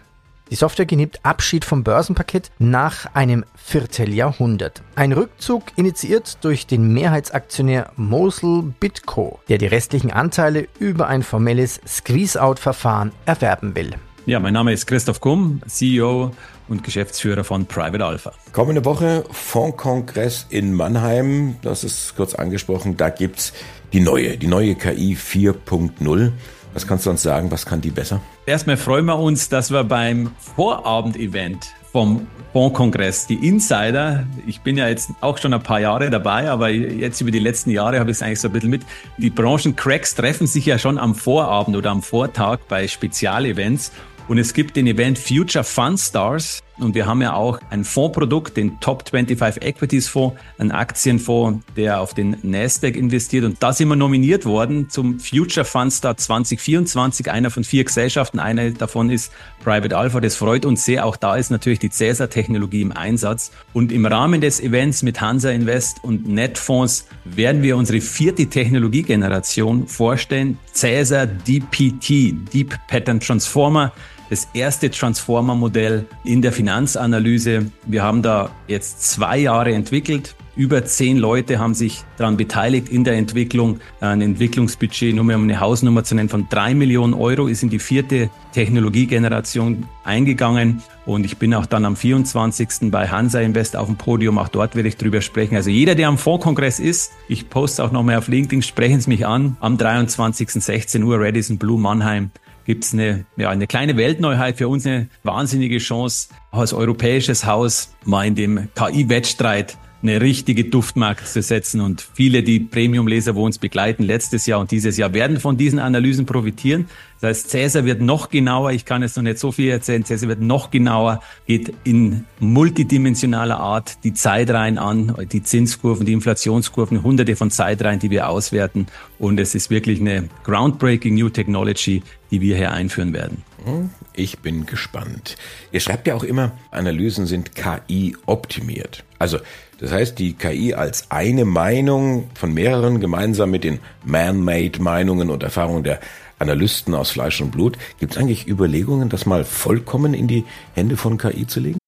die 0.53 0.57
Software 0.57 0.87
nimmt 0.91 1.25
Abschied 1.25 1.65
vom 1.65 1.83
Börsenpaket 1.83 2.51
nach 2.59 3.07
einem 3.15 3.47
Vierteljahrhundert. 3.55 4.83
Ein 4.97 5.13
Rückzug 5.13 5.63
initiiert 5.77 6.45
durch 6.45 6.67
den 6.67 6.93
Mehrheitsaktionär 6.93 7.91
Mosul 7.97 8.75
Bitco, 8.79 9.41
der 9.49 9.57
die 9.57 9.67
restlichen 9.67 10.11
Anteile 10.11 10.69
über 10.79 11.07
ein 11.07 11.23
formelles 11.23 11.81
Squeeze-Out-Verfahren 11.87 13.13
erwerben 13.25 13.75
will. 13.75 13.95
Ja, 14.27 14.41
mein 14.41 14.53
Name 14.53 14.75
ist 14.75 14.85
Christoph 14.87 15.23
Kumm, 15.23 15.63
CEO 15.67 16.33
und 16.73 16.83
Geschäftsführer 16.83 17.45
von 17.45 17.67
Private 17.67 18.05
Alpha. 18.05 18.33
Kommende 18.53 18.85
Woche 18.85 19.25
Fondkongress 19.31 20.47
in 20.49 20.73
Mannheim, 20.75 21.57
das 21.63 21.85
ist 21.85 22.17
kurz 22.17 22.35
angesprochen, 22.35 22.97
da 22.97 23.11
gibt 23.11 23.39
es 23.39 23.53
die 23.93 24.01
neue, 24.01 24.37
die 24.39 24.49
neue 24.49 24.75
KI 24.75 25.17
4.0. 25.17 26.33
Was 26.75 26.87
kannst 26.87 27.07
du 27.07 27.11
uns 27.11 27.23
sagen, 27.23 27.51
was 27.51 27.67
kann 27.67 27.83
die 27.83 27.91
besser? 27.91 28.21
Erstmal 28.47 28.79
freuen 28.79 29.05
wir 29.05 29.19
uns, 29.19 29.51
dass 29.51 29.71
wir 29.71 29.85
beim 29.85 30.31
Vorabend-Event 30.57 31.67
vom 31.93 32.27
Fondkongress, 32.55 33.27
die 33.27 33.47
Insider, 33.47 34.27
ich 34.47 34.63
bin 34.63 34.79
ja 34.79 34.89
jetzt 34.89 35.11
auch 35.21 35.37
schon 35.37 35.53
ein 35.53 35.63
paar 35.63 35.81
Jahre 35.81 36.09
dabei, 36.09 36.51
aber 36.51 36.71
jetzt 36.71 37.21
über 37.21 37.31
die 37.31 37.39
letzten 37.39 37.71
Jahre 37.71 37.99
habe 37.99 38.11
ich 38.11 38.17
es 38.17 38.23
eigentlich 38.23 38.41
so 38.41 38.49
ein 38.49 38.53
bisschen 38.53 38.71
mit. 38.71 38.83
Die 39.19 39.31
Branchencracks 39.31 40.15
treffen 40.15 40.47
sich 40.47 40.65
ja 40.65 40.79
schon 40.79 40.99
am 40.99 41.15
Vorabend 41.15 41.77
oder 41.77 41.91
am 41.91 42.03
Vortag 42.03 42.61
bei 42.69 42.89
Spezialevents 42.89 43.93
und 44.29 44.39
es 44.39 44.55
gibt 44.55 44.77
den 44.77 44.87
Event 44.87 45.19
Future 45.19 45.65
Fund 45.65 45.99
Stars. 45.99 46.63
Und 46.79 46.95
wir 46.95 47.07
haben 47.07 47.21
ja 47.21 47.35
auch 47.35 47.59
ein 47.71 47.85
Fondsprodukt, 47.85 48.57
den 48.57 48.81
Top 48.81 49.09
25 49.09 49.63
Equities 49.63 50.09
Fonds, 50.09 50.37
ein 50.59 50.73
Aktienfonds, 50.73 51.65
der 51.77 52.01
auf 52.01 52.15
den 52.15 52.37
Nasdaq 52.43 52.97
investiert. 52.97 53.45
Und 53.45 53.63
da 53.63 53.73
sind 53.73 53.89
wir 53.89 53.97
nominiert 53.97 54.47
worden 54.47 54.89
zum 54.89 55.21
Future 55.21 55.65
Fund 55.65 55.93
Star 55.93 56.17
2024. 56.17 57.31
Einer 57.31 57.51
von 57.51 57.65
vier 57.65 57.85
Gesellschaften. 57.85 58.39
Eine 58.39 58.73
davon 58.73 59.11
ist 59.11 59.33
Private 59.63 59.97
Alpha. 59.97 60.21
Das 60.21 60.35
freut 60.35 60.65
uns 60.65 60.85
sehr. 60.85 61.05
Auch 61.05 61.17
da 61.17 61.37
ist 61.37 61.51
natürlich 61.51 61.79
die 61.79 61.91
Cäsar-Technologie 61.91 62.83
im 62.83 62.93
Einsatz. 62.93 63.53
Und 63.75 63.93
im 63.93 64.07
Rahmen 64.07 64.41
des 64.41 64.61
Events 64.61 65.03
mit 65.03 65.21
Hansa 65.21 65.51
Invest 65.51 66.03
und 66.03 66.27
Netfonds 66.27 67.07
werden 67.25 67.63
wir 67.63 67.77
unsere 67.77 68.01
vierte 68.01 68.47
Technologiegeneration 68.47 69.87
vorstellen. 69.87 70.59
Cäsar 70.73 71.27
DPT, 71.27 72.35
Deep 72.53 72.79
Pattern 72.89 73.21
Transformer 73.21 73.93
das 74.33 74.49
erste 74.55 74.91
Transformer-Modell 74.91 76.07
in 76.25 76.41
der 76.41 76.53
Finanzanalyse. 76.53 77.71
Wir 77.85 78.03
haben 78.03 78.23
da 78.23 78.51
jetzt 78.67 79.03
zwei 79.03 79.37
Jahre 79.37 79.75
entwickelt. 79.75 80.35
Über 80.57 80.87
zehn 80.87 81.19
Leute 81.19 81.59
haben 81.59 81.75
sich 81.75 82.03
daran 82.17 82.39
beteiligt 82.39 82.89
in 82.89 83.05
der 83.05 83.13
Entwicklung. 83.13 83.81
Ein 84.01 84.23
Entwicklungsbudget, 84.23 85.15
nur 85.15 85.23
um 85.35 85.43
eine 85.43 85.61
Hausnummer 85.61 86.03
zu 86.03 86.15
nennen, 86.15 86.31
von 86.31 86.47
drei 86.49 86.75
Millionen 86.75 87.13
Euro 87.13 87.47
ist 87.47 87.63
in 87.63 87.69
die 87.69 87.79
vierte 87.79 88.31
Technologiegeneration 88.53 89.87
eingegangen. 90.03 90.83
Und 91.05 91.27
ich 91.27 91.37
bin 91.37 91.53
auch 91.53 91.67
dann 91.67 91.85
am 91.85 91.95
24. 91.95 92.91
bei 92.91 93.09
Hansa 93.09 93.41
Invest 93.41 93.77
auf 93.77 93.87
dem 93.87 93.97
Podium. 93.97 94.39
Auch 94.39 94.49
dort 94.49 94.75
werde 94.77 94.89
ich 94.89 94.97
drüber 94.97 95.21
sprechen. 95.21 95.57
Also 95.57 95.69
jeder, 95.69 95.95
der 95.95 96.09
am 96.09 96.17
Fondskongress 96.17 96.81
ist, 96.81 97.13
ich 97.29 97.51
poste 97.51 97.85
auch 97.85 97.93
nochmal 97.93 98.17
auf 98.17 98.29
LinkedIn, 98.29 98.63
sprechen 98.63 98.99
Sie 99.03 99.11
mich 99.11 99.27
an. 99.27 99.59
Am 99.61 99.77
23. 99.77 100.49
16 100.53 101.03
Uhr 101.03 101.21
Radisson 101.21 101.59
Blue 101.59 101.79
Mannheim 101.79 102.31
gibt 102.65 102.85
es 102.85 102.93
eine, 102.93 103.25
ja, 103.37 103.51
eine 103.51 103.67
kleine 103.67 103.97
Weltneuheit 103.97 104.57
für 104.57 104.69
uns, 104.69 104.87
eine 104.87 105.09
wahnsinnige 105.23 105.79
Chance, 105.79 106.29
als 106.51 106.73
europäisches 106.73 107.45
Haus 107.47 107.95
mal 108.05 108.27
in 108.27 108.35
dem 108.35 108.69
KI-Wettstreit 108.75 109.77
eine 110.03 110.21
richtige 110.21 110.65
Duftmarke 110.65 111.25
zu 111.25 111.43
setzen. 111.43 111.81
Und 111.81 112.07
viele, 112.15 112.43
die 112.43 112.61
Premium-Leser, 112.61 113.35
wo 113.35 113.45
uns 113.45 113.59
begleiten, 113.59 114.03
letztes 114.03 114.47
Jahr 114.47 114.61
und 114.61 114.71
dieses 114.71 114.97
Jahr, 114.97 115.15
werden 115.15 115.39
von 115.39 115.57
diesen 115.57 115.79
Analysen 115.79 116.27
profitieren. 116.27 116.87
Das 117.21 117.29
heißt, 117.29 117.51
Cäsar 117.51 117.85
wird 117.85 118.01
noch 118.01 118.31
genauer, 118.31 118.73
ich 118.73 118.85
kann 118.85 119.03
jetzt 119.03 119.17
noch 119.17 119.23
nicht 119.23 119.39
so 119.39 119.53
viel 119.53 119.71
erzählen, 119.71 120.05
Cäsar 120.05 120.29
wird 120.29 120.41
noch 120.41 120.73
genauer, 120.73 121.21
geht 121.47 121.73
in 121.85 122.25
multidimensionaler 122.41 123.61
Art 123.61 124.03
die 124.03 124.13
Zeitreihen 124.13 124.77
an, 124.77 125.15
die 125.31 125.43
Zinskurven, 125.45 126.05
die 126.05 126.15
Inflationskurven, 126.15 127.05
hunderte 127.05 127.37
von 127.37 127.53
Zeitreihen, 127.53 128.01
die 128.01 128.11
wir 128.11 128.29
auswerten. 128.29 128.87
Und 129.21 129.39
es 129.39 129.55
ist 129.55 129.71
wirklich 129.71 130.01
eine 130.01 130.29
groundbreaking 130.43 131.15
New 131.15 131.29
Technology, 131.29 132.03
die 132.33 132.41
wir 132.41 132.57
hier 132.57 132.73
einführen 132.73 133.13
werden. 133.13 133.45
Hm, 133.65 133.91
ich 134.15 134.41
bin 134.41 134.67
gespannt. 134.67 135.37
Ihr 135.71 135.81
schreibt 135.81 136.07
ja 136.07 136.15
auch 136.15 136.25
immer, 136.25 136.53
Analysen 136.71 137.27
sind 137.27 137.55
KI 137.55 138.17
optimiert. 138.27 139.05
Also 139.19 139.39
das 139.79 139.91
heißt, 139.91 140.19
die 140.19 140.35
KI 140.35 140.75
als 140.75 141.11
eine 141.11 141.45
Meinung 141.45 142.31
von 142.35 142.55
mehreren 142.55 143.01
gemeinsam 143.01 143.51
mit 143.51 143.65
den 143.65 143.81
man-made 144.05 144.81
Meinungen 144.81 145.29
und 145.29 145.43
Erfahrungen 145.43 145.83
der 145.83 146.01
Analysten 146.39 146.95
aus 146.95 147.11
Fleisch 147.11 147.41
und 147.41 147.51
Blut. 147.51 147.79
Gibt 147.99 148.13
es 148.13 148.19
eigentlich 148.19 148.49
Überlegungen, 148.49 149.09
das 149.09 149.27
mal 149.27 149.45
vollkommen 149.45 150.15
in 150.15 150.29
die 150.29 150.45
Hände 150.75 150.97
von 150.97 151.19
KI 151.19 151.47
zu 151.47 151.61
legen? 151.61 151.79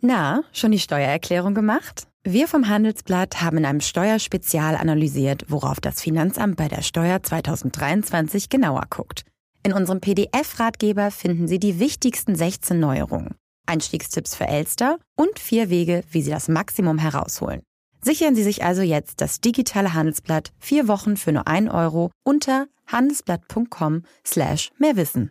Na, 0.00 0.42
schon 0.52 0.72
die 0.72 0.80
Steuererklärung 0.80 1.54
gemacht? 1.54 2.08
Wir 2.24 2.46
vom 2.46 2.68
Handelsblatt 2.68 3.40
haben 3.40 3.58
in 3.58 3.64
einem 3.64 3.80
Steuerspezial 3.80 4.76
analysiert, 4.76 5.46
worauf 5.48 5.80
das 5.80 6.00
Finanzamt 6.00 6.56
bei 6.56 6.68
der 6.68 6.82
Steuer 6.82 7.22
2023 7.22 8.48
genauer 8.48 8.84
guckt. 8.90 9.24
In 9.64 9.72
unserem 9.72 10.00
PDF-Ratgeber 10.00 11.12
finden 11.12 11.46
Sie 11.46 11.60
die 11.60 11.78
wichtigsten 11.78 12.34
16 12.34 12.80
Neuerungen. 12.80 13.36
Einstiegstipps 13.64 14.34
für 14.34 14.48
Elster 14.48 14.98
und 15.14 15.38
vier 15.38 15.70
Wege, 15.70 16.02
wie 16.10 16.20
Sie 16.20 16.32
das 16.32 16.48
Maximum 16.48 16.98
herausholen. 16.98 17.62
Sichern 18.00 18.34
Sie 18.34 18.42
sich 18.42 18.64
also 18.64 18.82
jetzt 18.82 19.20
das 19.20 19.40
digitale 19.40 19.94
Handelsblatt 19.94 20.50
vier 20.58 20.88
Wochen 20.88 21.16
für 21.16 21.30
nur 21.30 21.46
ein 21.46 21.68
Euro 21.68 22.10
unter 22.24 22.66
handelsblatt.com 22.88 24.02
slash 24.26 24.70
mehrwissen. 24.78 25.30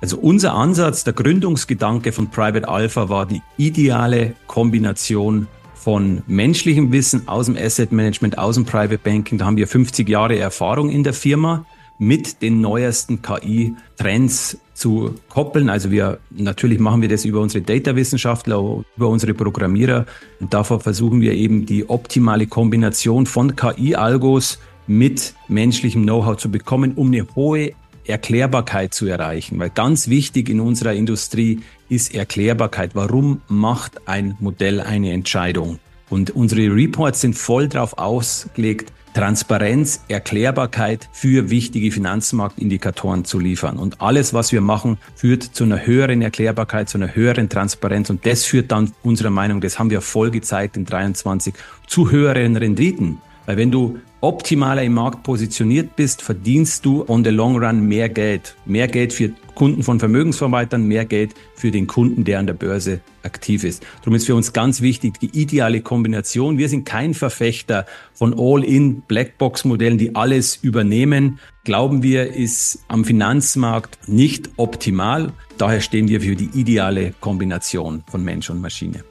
Also 0.00 0.16
unser 0.16 0.54
Ansatz, 0.54 1.04
der 1.04 1.12
Gründungsgedanke 1.12 2.12
von 2.12 2.30
Private 2.30 2.66
Alpha 2.66 3.10
war 3.10 3.26
die 3.26 3.42
ideale 3.58 4.34
Kombination 4.46 5.48
von 5.74 6.22
menschlichem 6.26 6.92
Wissen 6.92 7.28
aus 7.28 7.44
dem 7.44 7.58
Asset 7.58 7.92
Management, 7.92 8.38
aus 8.38 8.54
dem 8.54 8.64
Private 8.64 8.98
Banking. 8.98 9.36
Da 9.36 9.44
haben 9.44 9.58
wir 9.58 9.68
50 9.68 10.08
Jahre 10.08 10.38
Erfahrung 10.38 10.88
in 10.88 11.04
der 11.04 11.12
Firma 11.12 11.66
mit 12.02 12.42
den 12.42 12.60
neuesten 12.60 13.22
KI-Trends 13.22 14.58
zu 14.74 15.14
koppeln. 15.28 15.70
Also 15.70 15.92
wir 15.92 16.18
natürlich 16.30 16.80
machen 16.80 17.00
wir 17.00 17.08
das 17.08 17.24
über 17.24 17.40
unsere 17.40 17.62
Data-Wissenschaftler, 17.62 18.82
über 18.96 19.08
unsere 19.08 19.34
Programmierer. 19.34 20.06
Und 20.40 20.52
davor 20.52 20.80
versuchen 20.80 21.20
wir 21.20 21.32
eben 21.32 21.64
die 21.64 21.88
optimale 21.88 22.48
Kombination 22.48 23.26
von 23.26 23.54
KI-Algos 23.54 24.58
mit 24.88 25.34
menschlichem 25.46 26.02
Know-how 26.02 26.36
zu 26.36 26.50
bekommen, 26.50 26.94
um 26.96 27.06
eine 27.06 27.24
hohe 27.36 27.70
Erklärbarkeit 28.04 28.92
zu 28.92 29.06
erreichen. 29.06 29.60
Weil 29.60 29.70
ganz 29.70 30.08
wichtig 30.08 30.48
in 30.48 30.58
unserer 30.58 30.94
Industrie 30.94 31.60
ist 31.88 32.16
Erklärbarkeit. 32.16 32.96
Warum 32.96 33.42
macht 33.46 34.08
ein 34.08 34.36
Modell 34.40 34.80
eine 34.80 35.12
Entscheidung? 35.12 35.78
Und 36.10 36.30
unsere 36.30 36.74
Reports 36.74 37.20
sind 37.20 37.34
voll 37.34 37.68
darauf 37.68 37.96
ausgelegt, 37.96 38.92
Transparenz, 39.14 40.04
Erklärbarkeit 40.08 41.08
für 41.12 41.50
wichtige 41.50 41.92
Finanzmarktindikatoren 41.92 43.24
zu 43.24 43.38
liefern. 43.38 43.76
Und 43.76 44.00
alles, 44.00 44.32
was 44.32 44.52
wir 44.52 44.60
machen, 44.60 44.98
führt 45.14 45.42
zu 45.42 45.64
einer 45.64 45.86
höheren 45.86 46.22
Erklärbarkeit, 46.22 46.88
zu 46.88 46.98
einer 46.98 47.14
höheren 47.14 47.48
Transparenz. 47.48 48.08
Und 48.10 48.24
das 48.24 48.44
führt 48.44 48.72
dann 48.72 48.92
unserer 49.02 49.30
Meinung, 49.30 49.60
das 49.60 49.78
haben 49.78 49.90
wir 49.90 50.00
voll 50.00 50.30
gezeigt 50.30 50.76
in 50.76 50.86
23, 50.86 51.54
zu 51.86 52.10
höheren 52.10 52.56
Renditen. 52.56 53.18
Weil 53.46 53.56
wenn 53.56 53.70
du 53.70 53.98
optimaler 54.22 54.84
im 54.84 54.94
Markt 54.94 55.24
positioniert 55.24 55.96
bist, 55.96 56.22
verdienst 56.22 56.86
du 56.86 57.04
on 57.08 57.24
the 57.24 57.30
long 57.30 57.58
run 57.58 57.86
mehr 57.86 58.08
Geld. 58.08 58.56
Mehr 58.64 58.86
Geld 58.86 59.12
für 59.12 59.32
Kunden 59.54 59.82
von 59.82 59.98
Vermögensverwaltern, 59.98 60.86
mehr 60.86 61.04
Geld 61.04 61.34
für 61.56 61.70
den 61.70 61.86
Kunden, 61.86 62.24
der 62.24 62.38
an 62.38 62.46
der 62.46 62.54
Börse 62.54 63.00
aktiv 63.24 63.64
ist. 63.64 63.84
Darum 64.00 64.14
ist 64.14 64.26
für 64.26 64.34
uns 64.34 64.52
ganz 64.52 64.80
wichtig 64.80 65.18
die 65.20 65.38
ideale 65.38 65.80
Kombination. 65.80 66.56
Wir 66.56 66.68
sind 66.68 66.84
kein 66.84 67.14
Verfechter 67.14 67.84
von 68.14 68.34
All-in 68.38 69.02
Blackbox-Modellen, 69.02 69.98
die 69.98 70.14
alles 70.14 70.56
übernehmen. 70.56 71.40
Glauben 71.64 72.02
wir, 72.02 72.32
ist 72.32 72.84
am 72.88 73.04
Finanzmarkt 73.04 74.08
nicht 74.08 74.50
optimal. 74.56 75.32
Daher 75.58 75.80
stehen 75.80 76.08
wir 76.08 76.20
für 76.20 76.36
die 76.36 76.50
ideale 76.54 77.12
Kombination 77.20 78.04
von 78.10 78.24
Mensch 78.24 78.50
und 78.50 78.60
Maschine. 78.60 79.04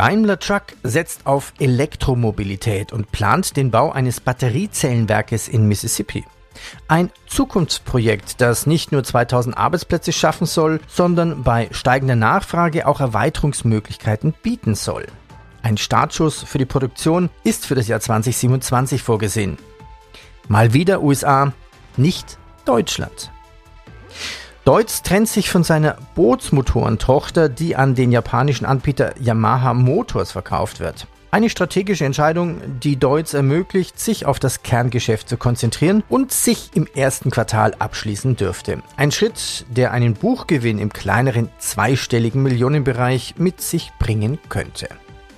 Daimler 0.00 0.38
Truck 0.38 0.62
setzt 0.82 1.26
auf 1.26 1.52
Elektromobilität 1.58 2.90
und 2.90 3.12
plant 3.12 3.58
den 3.58 3.70
Bau 3.70 3.92
eines 3.92 4.18
Batteriezellenwerkes 4.18 5.46
in 5.46 5.68
Mississippi. 5.68 6.24
Ein 6.88 7.10
Zukunftsprojekt, 7.26 8.40
das 8.40 8.66
nicht 8.66 8.92
nur 8.92 9.04
2000 9.04 9.58
Arbeitsplätze 9.58 10.14
schaffen 10.14 10.46
soll, 10.46 10.80
sondern 10.88 11.42
bei 11.42 11.68
steigender 11.72 12.16
Nachfrage 12.16 12.86
auch 12.86 13.00
Erweiterungsmöglichkeiten 13.00 14.32
bieten 14.42 14.74
soll. 14.74 15.04
Ein 15.60 15.76
Startschuss 15.76 16.44
für 16.44 16.56
die 16.56 16.64
Produktion 16.64 17.28
ist 17.44 17.66
für 17.66 17.74
das 17.74 17.86
Jahr 17.86 18.00
2027 18.00 19.02
vorgesehen. 19.02 19.58
Mal 20.48 20.72
wieder 20.72 21.02
USA, 21.02 21.52
nicht 21.98 22.38
Deutschland. 22.64 23.30
Deutz 24.64 25.02
trennt 25.02 25.28
sich 25.28 25.48
von 25.48 25.64
seiner 25.64 25.96
Bootsmotorentochter, 26.14 27.48
die 27.48 27.76
an 27.76 27.94
den 27.94 28.12
japanischen 28.12 28.66
Anbieter 28.66 29.14
Yamaha 29.18 29.72
Motors 29.72 30.32
verkauft 30.32 30.80
wird. 30.80 31.06
Eine 31.32 31.48
strategische 31.48 32.04
Entscheidung, 32.04 32.60
die 32.80 32.96
Deutz 32.98 33.34
ermöglicht, 33.34 33.98
sich 33.98 34.26
auf 34.26 34.38
das 34.38 34.62
Kerngeschäft 34.62 35.28
zu 35.28 35.36
konzentrieren 35.36 36.02
und 36.08 36.32
sich 36.32 36.70
im 36.74 36.86
ersten 36.92 37.30
Quartal 37.30 37.74
abschließen 37.78 38.36
dürfte. 38.36 38.82
Ein 38.96 39.12
Schritt, 39.12 39.64
der 39.70 39.92
einen 39.92 40.14
Buchgewinn 40.14 40.78
im 40.78 40.92
kleineren 40.92 41.48
zweistelligen 41.58 42.42
Millionenbereich 42.42 43.36
mit 43.38 43.60
sich 43.60 43.92
bringen 43.98 44.38
könnte. 44.48 44.88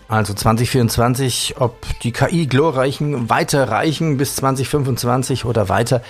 Also 0.09 0.35
2024, 0.35 1.57
ob 1.59 1.76
die 2.00 2.12
KI-Glorreichen 2.12 3.31
weiter 3.31 3.69
reichen 3.69 4.17
bis 4.17 4.37
2025 4.37 5.45
oder 5.45 5.69
weiter, 5.69 6.02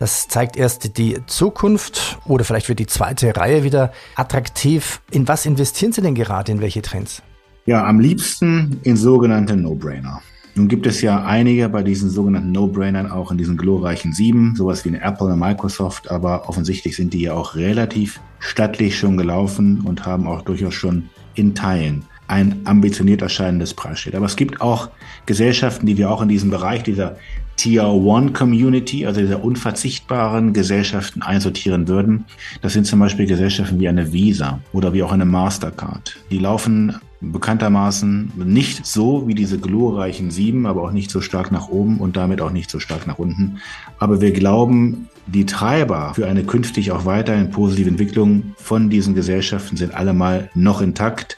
das 0.00 0.28
zeigt 0.28 0.56
erst 0.56 0.96
die 0.96 1.18
Zukunft 1.26 2.18
oder 2.24 2.42
vielleicht 2.44 2.70
wird 2.70 2.78
die 2.78 2.86
zweite 2.86 3.36
Reihe 3.36 3.64
wieder 3.64 3.92
attraktiv. 4.16 5.02
In 5.10 5.28
was 5.28 5.44
investieren 5.44 5.92
Sie 5.92 6.00
denn 6.00 6.14
gerade, 6.14 6.50
in 6.50 6.62
welche 6.62 6.80
Trends? 6.80 7.22
Ja, 7.66 7.86
am 7.86 8.00
liebsten 8.00 8.80
in 8.82 8.96
sogenannte 8.96 9.56
No-Brainer. 9.56 10.22
Nun 10.54 10.68
gibt 10.68 10.86
es 10.86 11.02
ja 11.02 11.22
einige 11.26 11.68
bei 11.68 11.82
diesen 11.82 12.08
sogenannten 12.08 12.50
No-Brainern 12.50 13.10
auch 13.10 13.30
in 13.30 13.36
diesen 13.36 13.58
glorreichen 13.58 14.14
sieben, 14.14 14.56
sowas 14.56 14.86
wie 14.86 14.88
eine 14.88 15.02
Apple 15.02 15.26
und 15.26 15.38
Microsoft, 15.38 16.10
aber 16.10 16.48
offensichtlich 16.48 16.96
sind 16.96 17.12
die 17.12 17.20
ja 17.20 17.34
auch 17.34 17.54
relativ 17.54 18.20
stattlich 18.38 18.98
schon 18.98 19.18
gelaufen 19.18 19.82
und 19.82 20.06
haben 20.06 20.26
auch 20.26 20.40
durchaus 20.40 20.72
schon 20.72 21.10
in 21.34 21.54
Teilen 21.54 22.06
ein 22.30 22.60
ambitioniert 22.64 23.22
erscheinendes 23.22 23.74
Preisschild. 23.74 24.14
Aber 24.14 24.26
es 24.26 24.36
gibt 24.36 24.60
auch 24.60 24.88
Gesellschaften, 25.26 25.84
die 25.84 25.98
wir 25.98 26.10
auch 26.10 26.22
in 26.22 26.28
diesem 26.28 26.48
Bereich 26.48 26.84
dieser 26.84 27.16
Tier 27.60 27.84
One 27.84 28.32
Community, 28.32 29.04
also 29.04 29.20
dieser 29.20 29.44
unverzichtbaren 29.44 30.54
Gesellschaften 30.54 31.20
einsortieren 31.20 31.88
würden. 31.88 32.24
Das 32.62 32.72
sind 32.72 32.86
zum 32.86 33.00
Beispiel 33.00 33.26
Gesellschaften 33.26 33.78
wie 33.78 33.86
eine 33.86 34.14
Visa 34.14 34.60
oder 34.72 34.94
wie 34.94 35.02
auch 35.02 35.12
eine 35.12 35.26
Mastercard. 35.26 36.16
Die 36.30 36.38
laufen 36.38 36.94
bekanntermaßen 37.20 38.32
nicht 38.34 38.86
so 38.86 39.28
wie 39.28 39.34
diese 39.34 39.58
glorreichen 39.58 40.30
sieben, 40.30 40.64
aber 40.64 40.84
auch 40.84 40.92
nicht 40.92 41.10
so 41.10 41.20
stark 41.20 41.52
nach 41.52 41.68
oben 41.68 41.98
und 41.98 42.16
damit 42.16 42.40
auch 42.40 42.50
nicht 42.50 42.70
so 42.70 42.78
stark 42.78 43.06
nach 43.06 43.18
unten. 43.18 43.58
Aber 43.98 44.22
wir 44.22 44.32
glauben, 44.32 45.10
die 45.26 45.44
Treiber 45.44 46.14
für 46.14 46.26
eine 46.26 46.44
künftig 46.44 46.92
auch 46.92 47.04
weiterhin 47.04 47.50
positive 47.50 47.90
Entwicklung 47.90 48.54
von 48.56 48.88
diesen 48.88 49.14
Gesellschaften 49.14 49.76
sind 49.76 49.94
allemal 49.94 50.48
noch 50.54 50.80
intakt. 50.80 51.36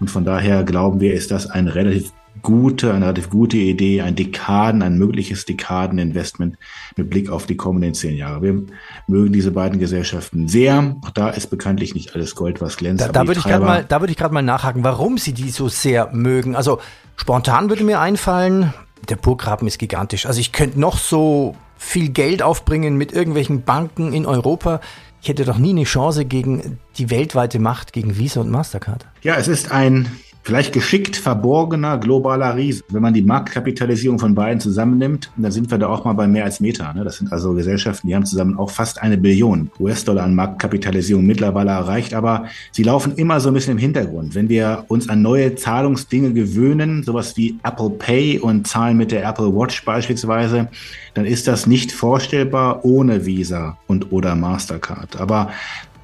Und 0.00 0.10
von 0.10 0.26
daher 0.26 0.64
glauben 0.64 1.00
wir, 1.00 1.14
ist 1.14 1.30
das 1.30 1.46
ein 1.46 1.66
relativ 1.66 2.12
gute, 2.42 2.92
eine 2.92 3.06
relativ 3.06 3.30
gute 3.30 3.56
Idee, 3.56 4.02
ein 4.02 4.16
Dekaden, 4.16 4.82
ein 4.82 4.98
mögliches 4.98 5.44
Dekadeninvestment 5.44 6.58
mit 6.96 7.08
Blick 7.08 7.30
auf 7.30 7.46
die 7.46 7.56
kommenden 7.56 7.94
zehn 7.94 8.16
Jahre. 8.16 8.42
Wir 8.42 8.62
mögen 9.06 9.32
diese 9.32 9.52
beiden 9.52 9.78
Gesellschaften 9.78 10.48
sehr. 10.48 10.96
Auch 11.02 11.10
da 11.10 11.30
ist 11.30 11.48
bekanntlich 11.50 11.94
nicht 11.94 12.14
alles 12.14 12.34
Gold, 12.34 12.60
was 12.60 12.76
glänzt. 12.76 13.04
Da, 13.04 13.08
da 13.08 13.26
würde 13.26 13.40
ich 13.40 13.46
gerade 13.46 13.64
mal, 13.64 13.84
da 13.84 14.00
würde 14.00 14.10
ich 14.10 14.18
gerade 14.18 14.34
mal 14.34 14.42
nachhaken, 14.42 14.84
warum 14.84 15.18
Sie 15.18 15.32
die 15.32 15.50
so 15.50 15.68
sehr 15.68 16.10
mögen. 16.12 16.56
Also 16.56 16.80
spontan 17.16 17.68
würde 17.68 17.84
mir 17.84 18.00
einfallen, 18.00 18.74
der 19.08 19.16
Burggraben 19.16 19.66
ist 19.68 19.78
gigantisch. 19.78 20.26
Also 20.26 20.40
ich 20.40 20.52
könnte 20.52 20.78
noch 20.78 20.98
so 20.98 21.56
viel 21.76 22.10
Geld 22.10 22.42
aufbringen 22.42 22.96
mit 22.96 23.12
irgendwelchen 23.12 23.62
Banken 23.62 24.12
in 24.12 24.26
Europa. 24.26 24.80
Ich 25.20 25.28
hätte 25.28 25.44
doch 25.44 25.58
nie 25.58 25.70
eine 25.70 25.84
Chance 25.84 26.24
gegen 26.24 26.78
die 26.96 27.10
weltweite 27.10 27.58
Macht, 27.58 27.92
gegen 27.92 28.18
Visa 28.18 28.40
und 28.40 28.50
Mastercard. 28.50 29.06
Ja, 29.22 29.36
es 29.36 29.48
ist 29.48 29.70
ein 29.70 30.10
vielleicht 30.42 30.72
geschickt 30.72 31.16
verborgener 31.16 31.98
globaler 31.98 32.56
Riese. 32.56 32.82
Wenn 32.88 33.02
man 33.02 33.14
die 33.14 33.22
Marktkapitalisierung 33.22 34.18
von 34.18 34.34
beiden 34.34 34.60
zusammennimmt, 34.60 35.30
dann 35.36 35.52
sind 35.52 35.70
wir 35.70 35.78
da 35.78 35.88
auch 35.88 36.04
mal 36.04 36.12
bei 36.14 36.26
mehr 36.26 36.44
als 36.44 36.60
Meta. 36.60 36.92
Ne? 36.92 37.04
Das 37.04 37.18
sind 37.18 37.32
also 37.32 37.54
Gesellschaften, 37.54 38.08
die 38.08 38.14
haben 38.14 38.26
zusammen 38.26 38.58
auch 38.58 38.70
fast 38.70 39.00
eine 39.02 39.16
Billion 39.16 39.70
US-Dollar 39.78 40.24
an 40.24 40.34
Marktkapitalisierung 40.34 41.24
mittlerweile 41.24 41.70
erreicht, 41.70 42.14
aber 42.14 42.46
sie 42.72 42.82
laufen 42.82 43.14
immer 43.16 43.40
so 43.40 43.48
ein 43.48 43.54
bisschen 43.54 43.72
im 43.72 43.78
Hintergrund. 43.78 44.34
Wenn 44.34 44.48
wir 44.48 44.84
uns 44.88 45.08
an 45.08 45.22
neue 45.22 45.54
Zahlungsdinge 45.54 46.32
gewöhnen, 46.32 47.02
sowas 47.02 47.36
wie 47.36 47.58
Apple 47.62 47.90
Pay 47.90 48.40
und 48.40 48.66
Zahlen 48.66 48.96
mit 48.96 49.12
der 49.12 49.24
Apple 49.24 49.54
Watch 49.54 49.84
beispielsweise, 49.84 50.68
dann 51.14 51.24
ist 51.24 51.46
das 51.46 51.66
nicht 51.66 51.92
vorstellbar 51.92 52.84
ohne 52.84 53.26
Visa 53.26 53.78
und 53.86 54.12
oder 54.12 54.34
Mastercard. 54.34 55.20
Aber 55.20 55.50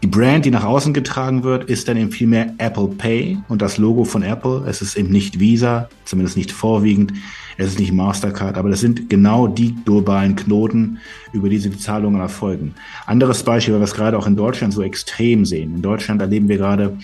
die 0.03 0.07
Brand, 0.07 0.45
die 0.45 0.51
nach 0.53 0.65
außen 0.65 0.95
getragen 0.95 1.43
wird, 1.43 1.65
ist 1.65 1.89
dann 1.89 1.97
eben 1.97 2.13
vielmehr 2.13 2.55
Apple 2.59 2.87
Pay 2.87 3.39
und 3.49 3.61
das 3.61 3.79
Logo 3.79 4.05
von 4.05 4.23
Apple. 4.23 4.65
Es 4.69 4.81
ist 4.81 4.97
eben 4.97 5.11
nicht 5.11 5.41
Visa, 5.41 5.89
zumindest 6.05 6.37
nicht 6.37 6.53
vorwiegend. 6.53 7.13
Es 7.57 7.67
ist 7.67 7.81
nicht 7.81 7.93
Mastercard, 7.93 8.57
aber 8.57 8.71
das 8.71 8.79
sind 8.79 9.11
genau 9.11 9.49
die 9.49 9.75
globalen 9.85 10.37
Knoten, 10.37 10.99
über 11.33 11.49
die 11.49 11.59
die 11.59 11.77
Zahlungen 11.77 12.21
erfolgen. 12.21 12.75
Anderes 13.07 13.43
Beispiel, 13.43 13.75
weil 13.75 13.81
wir 13.81 13.87
es 13.87 13.95
gerade 13.95 14.17
auch 14.17 14.29
in 14.29 14.37
Deutschland 14.37 14.73
so 14.73 14.83
extrem 14.83 15.45
sehen. 15.45 15.75
In 15.75 15.83
Deutschland 15.83 16.21
erleben 16.21 16.49
wir 16.49 16.59
gerade 16.59 16.97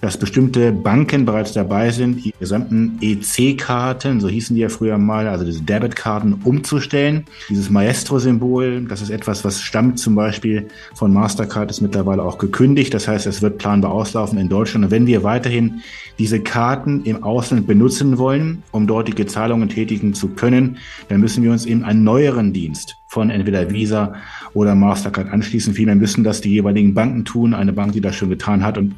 dass 0.00 0.16
bestimmte 0.16 0.72
Banken 0.72 1.24
bereits 1.24 1.52
dabei 1.52 1.90
sind, 1.90 2.24
die 2.24 2.34
gesamten 2.38 2.98
EC-Karten, 3.00 4.20
so 4.20 4.28
hießen 4.28 4.54
die 4.54 4.62
ja 4.62 4.68
früher 4.68 4.98
mal, 4.98 5.26
also 5.26 5.44
diese 5.44 5.62
Debitkarten 5.62 6.40
umzustellen. 6.44 7.24
Dieses 7.48 7.68
Maestro-Symbol, 7.70 8.86
das 8.88 9.02
ist 9.02 9.10
etwas, 9.10 9.44
was 9.44 9.60
stammt 9.60 9.98
zum 9.98 10.14
Beispiel 10.14 10.68
von 10.94 11.12
Mastercard, 11.12 11.70
ist 11.70 11.80
mittlerweile 11.80 12.22
auch 12.22 12.38
gekündigt. 12.38 12.94
Das 12.94 13.08
heißt, 13.08 13.26
es 13.26 13.42
wird 13.42 13.58
planbar 13.58 13.92
auslaufen 13.92 14.38
in 14.38 14.48
Deutschland. 14.48 14.84
Und 14.84 14.90
wenn 14.90 15.06
wir 15.06 15.24
weiterhin 15.24 15.80
diese 16.18 16.40
Karten 16.40 17.04
im 17.04 17.22
Ausland 17.22 17.66
benutzen 17.66 18.18
wollen, 18.18 18.62
um 18.70 18.86
dortige 18.86 19.26
Zahlungen 19.26 19.68
tätigen 19.68 20.14
zu 20.14 20.28
können, 20.28 20.78
dann 21.08 21.20
müssen 21.20 21.42
wir 21.42 21.50
uns 21.50 21.66
eben 21.66 21.84
einen 21.84 22.04
neueren 22.04 22.52
Dienst 22.52 22.97
von 23.08 23.30
entweder 23.30 23.70
Visa 23.70 24.14
oder 24.52 24.74
Mastercard 24.74 25.30
anschließen. 25.30 25.72
Vielmehr 25.72 25.96
müssen 25.96 26.24
das 26.24 26.42
die 26.42 26.50
jeweiligen 26.50 26.92
Banken 26.92 27.24
tun. 27.24 27.54
Eine 27.54 27.72
Bank, 27.72 27.92
die 27.92 28.02
das 28.02 28.14
schon 28.14 28.28
getan 28.28 28.62
hat 28.62 28.76
und 28.76 28.94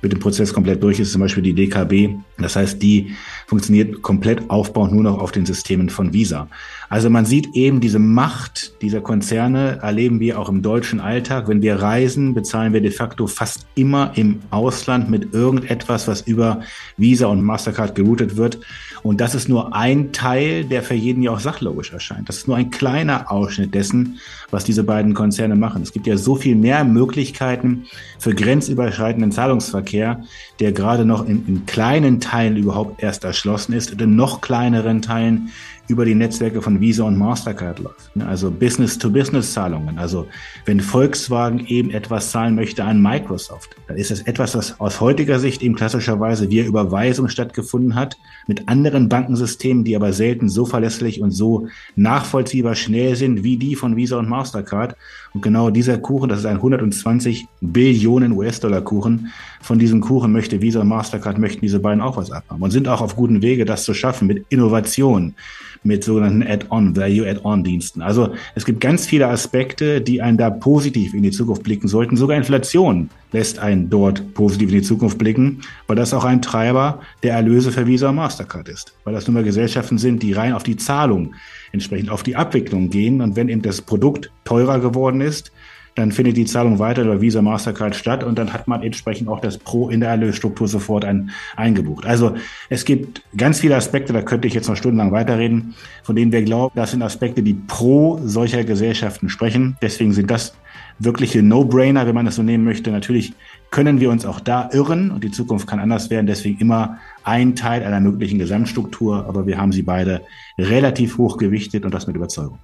mit 0.00 0.12
dem 0.12 0.20
Prozess 0.20 0.54
komplett 0.54 0.80
durch 0.80 1.00
ist, 1.00 1.10
zum 1.10 1.20
Beispiel 1.20 1.42
die 1.42 1.54
DKB. 1.54 2.14
Das 2.38 2.54
heißt, 2.54 2.80
die 2.80 3.16
funktioniert 3.48 4.00
komplett 4.00 4.48
aufbauend 4.48 4.92
nur 4.92 5.02
noch 5.02 5.18
auf 5.18 5.32
den 5.32 5.44
Systemen 5.44 5.90
von 5.90 6.12
Visa. 6.12 6.48
Also 6.88 7.10
man 7.10 7.26
sieht 7.26 7.54
eben 7.54 7.80
diese 7.80 7.98
Macht 7.98 8.80
dieser 8.80 9.00
Konzerne, 9.00 9.80
erleben 9.82 10.20
wir 10.20 10.38
auch 10.38 10.48
im 10.48 10.62
deutschen 10.62 11.00
Alltag. 11.00 11.48
Wenn 11.48 11.60
wir 11.60 11.82
reisen, 11.82 12.34
bezahlen 12.34 12.72
wir 12.72 12.80
de 12.80 12.92
facto 12.92 13.26
fast 13.26 13.66
immer 13.74 14.12
im 14.14 14.38
Ausland 14.50 15.10
mit 15.10 15.34
irgendetwas, 15.34 16.06
was 16.06 16.20
über 16.22 16.60
Visa 16.96 17.26
und 17.26 17.42
Mastercard 17.42 17.96
geroutet 17.96 18.36
wird. 18.36 18.60
Und 19.02 19.20
das 19.20 19.34
ist 19.34 19.48
nur 19.48 19.74
ein 19.74 20.12
Teil, 20.12 20.64
der 20.64 20.82
für 20.82 20.94
jeden 20.94 21.22
ja 21.22 21.32
auch 21.32 21.40
sachlogisch 21.40 21.92
erscheint. 21.92 22.28
Das 22.28 22.38
ist 22.38 22.48
nur 22.48 22.56
ein 22.56 22.70
kleiner 22.70 23.30
Ausschnitt 23.30 23.74
dessen, 23.74 24.18
was 24.50 24.64
diese 24.64 24.82
beiden 24.82 25.14
Konzerne 25.14 25.56
machen. 25.56 25.82
Es 25.82 25.92
gibt 25.92 26.06
ja 26.06 26.16
so 26.16 26.36
viel 26.36 26.56
mehr 26.56 26.84
Möglichkeiten 26.84 27.84
für 28.18 28.34
grenzüberschreitenden 28.34 29.32
Zahlungsverkehr, 29.32 30.22
der 30.60 30.72
gerade 30.72 31.04
noch 31.04 31.26
in, 31.26 31.46
in 31.46 31.66
kleinen 31.66 32.20
Teilen 32.20 32.56
überhaupt 32.56 33.02
erst 33.02 33.24
erschlossen 33.24 33.72
ist 33.72 33.92
und 33.92 34.00
in 34.00 34.16
noch 34.16 34.40
kleineren 34.40 35.02
Teilen 35.02 35.50
über 35.88 36.04
die 36.04 36.14
Netzwerke 36.14 36.60
von 36.62 36.80
Visa 36.80 37.04
und 37.04 37.16
Mastercard 37.16 37.78
läuft. 37.78 38.10
Also 38.20 38.50
Business-to-Business-Zahlungen. 38.50 39.98
Also 39.98 40.28
wenn 40.66 40.80
Volkswagen 40.80 41.66
eben 41.66 41.90
etwas 41.90 42.30
zahlen 42.30 42.54
möchte 42.54 42.84
an 42.84 43.02
Microsoft, 43.02 43.70
dann 43.88 43.96
ist 43.96 44.10
das 44.10 44.20
etwas, 44.22 44.54
was 44.54 44.78
aus 44.80 45.00
heutiger 45.00 45.38
Sicht 45.38 45.62
eben 45.62 45.74
klassischerweise 45.74 46.50
via 46.50 46.64
Überweisung 46.64 47.28
stattgefunden 47.28 47.94
hat, 47.94 48.18
mit 48.46 48.68
anderen 48.68 48.87
Bankensystemen, 49.08 49.84
die 49.84 49.96
aber 49.96 50.12
selten 50.12 50.48
so 50.48 50.64
verlässlich 50.66 51.20
und 51.20 51.30
so 51.30 51.68
nachvollziehbar 51.96 52.74
schnell 52.74 53.16
sind 53.16 53.44
wie 53.44 53.56
die 53.56 53.74
von 53.74 53.96
Visa 53.96 54.18
und 54.18 54.28
Mastercard. 54.28 54.96
Und 55.34 55.42
genau 55.42 55.70
dieser 55.70 55.98
Kuchen, 55.98 56.28
das 56.28 56.40
ist 56.40 56.46
ein 56.46 56.56
120 56.56 57.46
Billionen 57.60 58.32
US-Dollar 58.32 58.80
Kuchen. 58.80 59.32
Von 59.60 59.78
diesem 59.78 60.00
Kuchen 60.00 60.32
möchte 60.32 60.60
Visa 60.60 60.80
und 60.80 60.88
Mastercard, 60.88 61.38
möchten 61.38 61.60
diese 61.60 61.80
beiden 61.80 62.00
auch 62.00 62.16
was 62.16 62.30
abhaben 62.30 62.62
und 62.62 62.70
sind 62.70 62.88
auch 62.88 63.00
auf 63.00 63.16
guten 63.16 63.42
Wege, 63.42 63.64
das 63.64 63.84
zu 63.84 63.94
schaffen 63.94 64.26
mit 64.26 64.44
Innovation 64.48 65.34
mit 65.82 66.04
sogenannten 66.04 66.42
Add-on, 66.42 66.96
Value-Add-on-Diensten. 66.96 68.02
Also 68.02 68.34
es 68.54 68.64
gibt 68.64 68.80
ganz 68.80 69.06
viele 69.06 69.28
Aspekte, 69.28 70.00
die 70.00 70.20
einen 70.22 70.38
da 70.38 70.50
positiv 70.50 71.14
in 71.14 71.22
die 71.22 71.30
Zukunft 71.30 71.62
blicken 71.62 71.88
sollten. 71.88 72.16
Sogar 72.16 72.36
Inflation 72.36 73.10
lässt 73.32 73.58
einen 73.58 73.90
dort 73.90 74.34
positiv 74.34 74.70
in 74.70 74.76
die 74.76 74.82
Zukunft 74.82 75.18
blicken, 75.18 75.60
weil 75.86 75.96
das 75.96 76.14
auch 76.14 76.24
ein 76.24 76.42
Treiber 76.42 77.00
der 77.22 77.34
Erlöse 77.34 77.72
für 77.72 77.86
Visa 77.86 78.08
und 78.08 78.16
Mastercard 78.16 78.68
ist. 78.68 78.94
Weil 79.04 79.14
das 79.14 79.26
nun 79.26 79.34
mal 79.34 79.44
Gesellschaften 79.44 79.98
sind, 79.98 80.22
die 80.22 80.32
rein 80.32 80.52
auf 80.52 80.62
die 80.62 80.76
Zahlung, 80.76 81.34
entsprechend 81.72 82.10
auf 82.10 82.22
die 82.22 82.36
Abwicklung 82.36 82.90
gehen. 82.90 83.20
Und 83.20 83.36
wenn 83.36 83.48
eben 83.48 83.62
das 83.62 83.82
Produkt 83.82 84.30
teurer 84.44 84.80
geworden 84.80 85.20
ist, 85.20 85.52
dann 85.98 86.12
findet 86.12 86.36
die 86.36 86.44
Zahlung 86.44 86.78
weiter 86.78 87.02
über 87.02 87.20
Visa 87.20 87.42
Mastercard 87.42 87.94
statt 87.94 88.22
und 88.22 88.38
dann 88.38 88.52
hat 88.52 88.68
man 88.68 88.82
entsprechend 88.82 89.28
auch 89.28 89.40
das 89.40 89.58
Pro 89.58 89.88
in 89.88 90.00
der 90.00 90.10
Erlösstruktur 90.10 90.68
sofort 90.68 91.04
ein, 91.04 91.30
eingebucht. 91.56 92.06
Also 92.06 92.36
es 92.68 92.84
gibt 92.84 93.22
ganz 93.36 93.60
viele 93.60 93.76
Aspekte, 93.76 94.12
da 94.12 94.22
könnte 94.22 94.46
ich 94.46 94.54
jetzt 94.54 94.68
noch 94.68 94.76
stundenlang 94.76 95.12
weiterreden, 95.12 95.74
von 96.04 96.14
denen 96.14 96.30
wir 96.30 96.42
glauben, 96.42 96.72
das 96.76 96.92
sind 96.92 97.02
Aspekte, 97.02 97.42
die 97.42 97.54
pro 97.54 98.20
solcher 98.22 98.64
Gesellschaften 98.64 99.28
sprechen. 99.28 99.76
Deswegen 99.82 100.12
sind 100.12 100.30
das 100.30 100.54
wirkliche 101.00 101.42
No-Brainer, 101.42 102.06
wenn 102.06 102.14
man 102.14 102.26
das 102.26 102.36
so 102.36 102.42
nehmen 102.42 102.64
möchte. 102.64 102.90
Natürlich 102.90 103.32
können 103.70 104.00
wir 104.00 104.10
uns 104.10 104.24
auch 104.24 104.40
da 104.40 104.70
irren 104.72 105.10
und 105.10 105.24
die 105.24 105.30
Zukunft 105.30 105.66
kann 105.66 105.80
anders 105.80 106.10
werden. 106.10 106.26
Deswegen 106.26 106.58
immer 106.60 106.98
ein 107.24 107.56
Teil 107.56 107.82
einer 107.82 108.00
möglichen 108.00 108.38
Gesamtstruktur, 108.38 109.26
aber 109.26 109.46
wir 109.46 109.58
haben 109.58 109.72
sie 109.72 109.82
beide 109.82 110.22
relativ 110.58 111.18
hoch 111.18 111.36
gewichtet 111.38 111.84
und 111.84 111.92
das 111.92 112.06
mit 112.06 112.16
Überzeugung. 112.16 112.58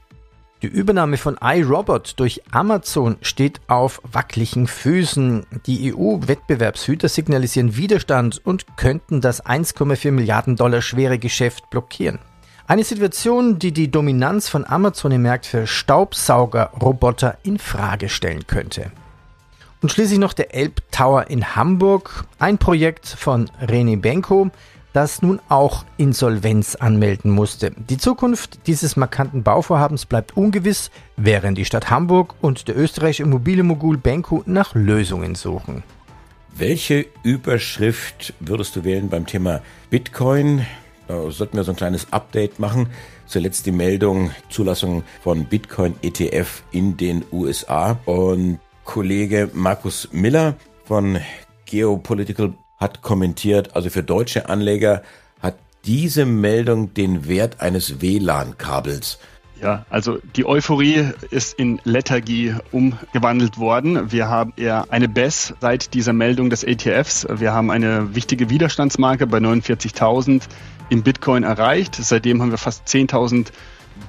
Die 0.65 0.71
Übernahme 0.71 1.19
von 1.19 1.37
iRobot 1.43 2.15
durch 2.17 2.41
Amazon 2.51 3.17
steht 3.21 3.61
auf 3.69 4.01
wackeligen 4.11 4.67
Füßen. 4.67 5.45
Die 5.67 5.93
EU-Wettbewerbshüter 5.95 7.11
signalisieren 7.11 7.77
Widerstand 7.77 8.41
und 8.47 8.79
könnten 8.79 9.21
das 9.21 9.45
1,4 9.45 10.11
Milliarden 10.11 10.57
Dollar 10.57 10.81
schwere 10.81 11.19
Geschäft 11.19 11.69
blockieren. 11.69 12.19
Eine 12.67 12.83
Situation, 12.83 13.59
die 13.59 13.73
die 13.73 13.91
Dominanz 13.91 14.49
von 14.49 14.65
Amazon 14.65 15.13
im 15.13 15.25
Markt 15.25 15.45
für 15.45 15.67
Staubsaugerroboter 15.67 17.37
in 17.43 17.59
Frage 17.59 18.09
stellen 18.09 18.47
könnte. 18.47 18.91
Und 19.83 19.93
schließlich 19.93 20.19
noch 20.19 20.33
der 20.33 20.55
Elb 20.55 20.81
Tower 20.91 21.27
in 21.29 21.57
Hamburg, 21.57 22.25
ein 22.39 22.57
Projekt 22.57 23.07
von 23.07 23.51
René 23.61 24.01
Benko, 24.01 24.51
das 24.95 25.21
nun 25.21 25.41
auch 25.49 25.85
Insolvenz 25.99 26.77
anmelden 26.77 27.31
musste. 27.31 27.73
Die 27.73 27.99
Zukunft 27.99 28.67
dieses 28.67 28.97
markanten 28.97 29.43
Bauvorhabens 29.43 30.07
bleibt 30.07 30.37
ungewiss, 30.37 30.91
während 31.17 31.59
die 31.59 31.65
Stadt 31.67 31.91
Hamburg 31.91 32.35
und 32.41 32.69
der 32.69 32.79
österreichische 32.79 33.25
Immobilienmogul 33.25 33.99
Benko 33.99 34.43
nach 34.47 34.75
Lösungen 34.75 35.35
suchen. 35.35 35.83
Welche 36.57 37.07
Überschrift 37.25 38.33
würdest 38.39 38.77
du 38.77 38.85
wählen 38.85 39.09
beim 39.09 39.27
Thema 39.27 39.61
Bitcoin? 39.91 40.65
Da 41.09 41.31
sollten 41.31 41.57
wir 41.57 41.65
so 41.65 41.73
ein 41.73 41.77
kleines 41.77 42.13
Update 42.13 42.61
machen. 42.61 42.87
Zuletzt 43.27 43.67
die 43.67 43.73
Meldung 43.73 44.31
Zulassung 44.49 45.03
von 45.23 45.47
Bitcoin 45.47 45.97
ETF 46.03 46.63
in 46.71 46.97
den 46.97 47.25
USA. 47.33 47.99
Und 48.05 48.61
Kollege 48.85 49.51
Markus 49.53 50.09
Miller 50.13 50.55
von 50.85 51.19
Geopolitical 51.67 52.55
hat 52.77 53.03
kommentiert, 53.03 53.75
also 53.77 53.91
für 53.91 54.03
deutsche 54.03 54.49
Anleger 54.49 55.03
hat 55.41 55.57
diese 55.85 56.27
Meldung 56.27 56.95
den 56.95 57.29
Wert 57.29 57.61
eines 57.61 58.01
WLAN-Kabels. 58.01 59.19
Ja, 59.61 59.87
also 59.89 60.19
die 60.37 60.45
Euphorie 60.45 61.11
ist 61.31 61.59
in 61.59 61.81
Lethargie 61.85 62.55
umgewandelt 62.73 63.57
worden. 63.57 64.13
Wir 64.13 64.29
haben 64.29 64.53
eher 64.57 64.87
eine 64.91 65.09
BES 65.09 65.55
seit 65.61 65.95
dieser 65.95 66.13
Meldung 66.13 66.51
des 66.51 66.65
ETFs. 66.65 67.27
Wir 67.31 67.55
haben 67.55 67.71
eine 67.71 68.15
wichtige 68.15 68.51
Widerstandsmarke 68.51 69.27
bei 69.27 69.39
49.000 69.39 70.43
im 70.91 71.03
Bitcoin 71.03 71.45
erreicht. 71.45 71.95
Seitdem 71.95 72.43
haben 72.43 72.51
wir 72.51 72.59
fast 72.59 72.87
10.000 72.87 73.53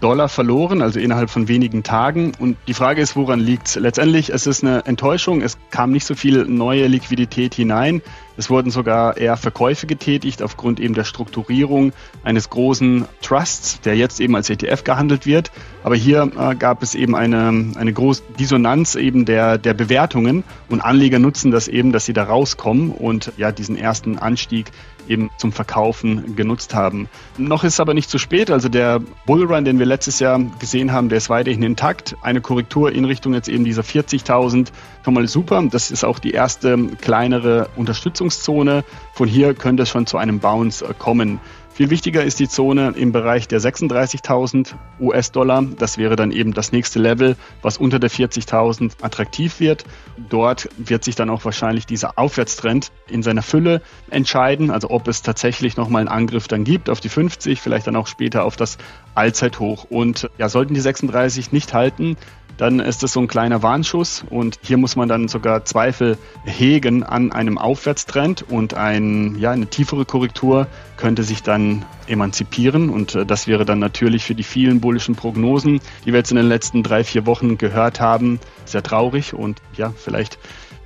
Dollar 0.01 0.30
verloren, 0.30 0.82
also 0.82 0.99
innerhalb 0.99 1.30
von 1.30 1.47
wenigen 1.47 1.84
Tagen. 1.84 2.34
Und 2.39 2.58
die 2.67 2.73
Frage 2.73 3.01
ist, 3.01 3.15
woran 3.15 3.39
liegt 3.39 3.67
es? 3.67 3.75
Letztendlich, 3.75 4.32
es 4.32 4.47
ist 4.47 4.63
eine 4.63 4.86
Enttäuschung. 4.86 5.41
Es 5.41 5.58
kam 5.69 5.91
nicht 5.91 6.06
so 6.06 6.15
viel 6.15 6.45
neue 6.45 6.88
Liquidität 6.88 7.54
hinein. 7.54 8.01
Es 8.38 8.50
wurden 8.50 8.69
sogar 8.69 9.17
eher 9.17 9.38
Verkäufe 9.38 9.88
getätigt 9.88 10.41
aufgrund 10.41 10.80
eben 10.80 10.93
der 10.93 11.04
Strukturierung 11.04 11.93
eines 12.24 12.50
großen 12.50 13.06
Trusts, 13.21 13.80
der 13.82 13.95
jetzt 13.95 14.19
eben 14.19 14.36
als 14.36 14.50
ETF 14.50 14.84
gehandelt 14.84 15.26
wird. 15.26 15.52
Aber 15.84 15.95
hier 15.95 16.30
äh, 16.38 16.56
gab 16.56 16.84
es 16.84 16.95
eben 16.95 17.15
eine, 17.15 17.71
eine 17.76 17.93
große 17.93 18.24
Dissonanz 18.39 18.95
eben 18.95 19.26
der, 19.26 19.58
der 19.58 19.74
Bewertungen 19.74 20.43
und 20.69 20.82
Anleger 20.82 21.19
nutzen 21.19 21.52
das 21.52 21.67
eben, 21.67 21.91
dass 21.91 22.06
sie 22.06 22.13
da 22.13 22.24
rauskommen 22.24 22.91
und 22.91 23.32
ja 23.38 23.52
diesen 23.52 23.78
ersten 23.78 24.17
Anstieg 24.17 24.71
eben 25.08 25.30
zum 25.38 25.52
Verkaufen 25.52 26.36
genutzt 26.36 26.74
haben. 26.74 27.10
Noch 27.38 27.63
ist 27.63 27.80
aber 27.80 27.94
nicht 27.94 28.10
zu 28.10 28.18
spät. 28.18 28.52
Also 28.52 28.70
der 28.70 29.02
Bullrun, 29.26 29.65
den 29.65 29.80
wir 29.80 29.86
letztes 29.86 30.20
Jahr 30.20 30.39
gesehen 30.60 30.91
haben, 30.91 31.10
der 31.10 31.18
ist 31.18 31.30
weiterhin 31.30 31.63
intakt. 31.63 32.15
Eine 32.22 32.41
Korrektur 32.41 32.91
in 32.91 33.06
Richtung 33.06 33.34
jetzt 33.34 33.48
eben 33.48 33.65
dieser 33.65 33.84
40.000 33.84 34.68
schon 35.04 35.13
mal 35.13 35.28
super. 35.28 35.63
Das 35.70 35.91
ist 35.91 36.04
auch 36.04 36.20
die 36.20 36.32
erste 36.32 36.78
kleinere 37.02 37.70
Unterstützungszone. 37.76 38.84
Von 39.13 39.28
hier 39.28 39.54
könnte 39.54 39.84
es 39.84 39.89
schon 39.89 40.08
zu 40.08 40.18
einem 40.18 40.39
Bounce 40.39 40.86
kommen. 40.98 41.39
Viel 41.76 41.90
wichtiger 41.90 42.24
ist 42.24 42.40
die 42.40 42.48
Zone 42.48 42.94
im 42.96 43.12
Bereich 43.12 43.50
der 43.50 43.60
36.000 43.60 44.76
US-Dollar. 45.02 45.62
Das 45.78 45.98
wäre 45.98 46.16
dann 46.16 46.32
eben 46.32 46.54
das 46.54 46.72
nächste 46.72 47.00
Level, 47.00 47.36
was 47.62 47.78
unter 47.78 48.00
der 48.00 48.10
40.000 48.10 49.04
attraktiv 49.04 49.60
wird. 49.60 49.84
Dort 50.30 50.70
wird 50.78 51.04
sich 51.04 51.16
dann 51.16 51.30
auch 51.30 51.44
wahrscheinlich 51.44 51.86
dieser 51.86 52.18
Aufwärtstrend 52.18 52.94
in 53.10 53.24
seiner 53.24 53.42
Fülle 53.42 53.82
entscheiden. 54.10 54.72
Also 54.72 54.90
ob 54.90 55.10
es 55.10 55.22
tatsächlich 55.22 55.76
nochmal 55.76 56.00
einen 56.00 56.08
Angriff 56.08 56.48
dann 56.48 56.64
gibt 56.64 56.90
auf 56.90 57.02
die 57.02 57.10
50, 57.10 57.60
vielleicht 57.60 57.88
dann 57.88 57.98
auch 57.98 58.08
später 58.08 58.46
auf 58.46 58.56
das 58.56 58.78
Allzeithoch. 59.14 59.84
Und 59.84 60.30
ja, 60.38 60.48
sollten 60.48 60.76
die 60.76 60.80
36 60.80 61.52
nicht 61.52 61.74
halten, 61.74 62.16
dann 62.58 62.80
ist 62.80 63.04
das 63.04 63.13
so 63.13 63.20
ein 63.20 63.28
kleiner 63.28 63.63
Warnschuss 63.63 64.24
und 64.30 64.60
hier 64.62 64.78
muss 64.78 64.96
man 64.96 65.10
dann 65.10 65.28
sogar 65.28 65.65
Zweifel 65.65 66.18
hegen 66.46 67.04
an 67.04 67.32
einem 67.32 67.58
Aufwärtstrend 67.58 68.44
und 68.44 68.74
ein, 68.74 69.38
ja, 69.38 69.52
eine 69.52 69.68
tiefere 69.68 70.06
Korrektur 70.06 70.68
könnte 70.98 71.24
sich 71.24 71.44
dann 71.44 71.86
emanzipieren 72.08 72.89
und 72.89 73.15
äh, 73.15 73.26
das 73.26 73.48
wäre 73.48 73.65
dann 73.65 73.80
natürlich 73.80 74.24
für 74.24 74.36
die 74.36 74.44
vielen 74.44 74.80
bullischen 74.80 75.15
Prognosen, 75.15 75.82
die 76.06 76.13
wir 76.13 76.20
jetzt 76.20 76.32
in 76.32 76.38
den 76.38 76.48
letzten 76.48 76.84
drei, 76.84 77.04
vier 77.04 77.26
Wochen 77.26 77.58
gehört 77.58 78.00
haben, 78.00 78.39
sehr 78.65 78.84
traurig 78.84 79.34
und 79.34 79.62
ja, 79.76 79.94
vielleicht 79.96 80.38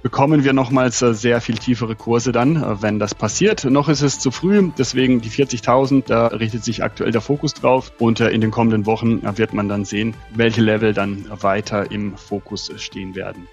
bekommen 0.02 0.44
wir 0.44 0.54
nochmals 0.54 1.02
äh, 1.02 1.14
sehr 1.14 1.42
viel 1.42 1.58
tiefere 1.58 1.96
Kurse 1.96 2.32
dann, 2.32 2.56
äh, 2.58 2.82
wenn 2.82 3.00
das 3.00 3.16
passiert. 3.16 3.66
Noch 3.66 3.90
ist 3.90 4.02
es 4.02 4.20
zu 4.20 4.32
früh, 4.32 4.70
deswegen 4.78 5.22
die 5.22 5.30
40.000, 5.30 6.04
da 6.08 6.28
richtet 6.28 6.64
sich 6.64 6.84
aktuell 6.84 7.12
der 7.12 7.22
Fokus 7.22 7.54
drauf 7.54 7.92
und 8.00 8.20
äh, 8.20 8.30
in 8.30 8.42
den 8.42 8.52
kommenden 8.52 8.86
Wochen 8.86 9.22
wird 9.38 9.54
man 9.54 9.70
dann 9.70 9.86
sehen, 9.86 10.14
welche 10.34 10.62
Level 10.62 10.94
dann 10.94 11.26
weiter 11.42 11.92
im 11.92 12.16
Fokus 12.18 12.72
stehen 12.78 13.16
werden. 13.16 13.48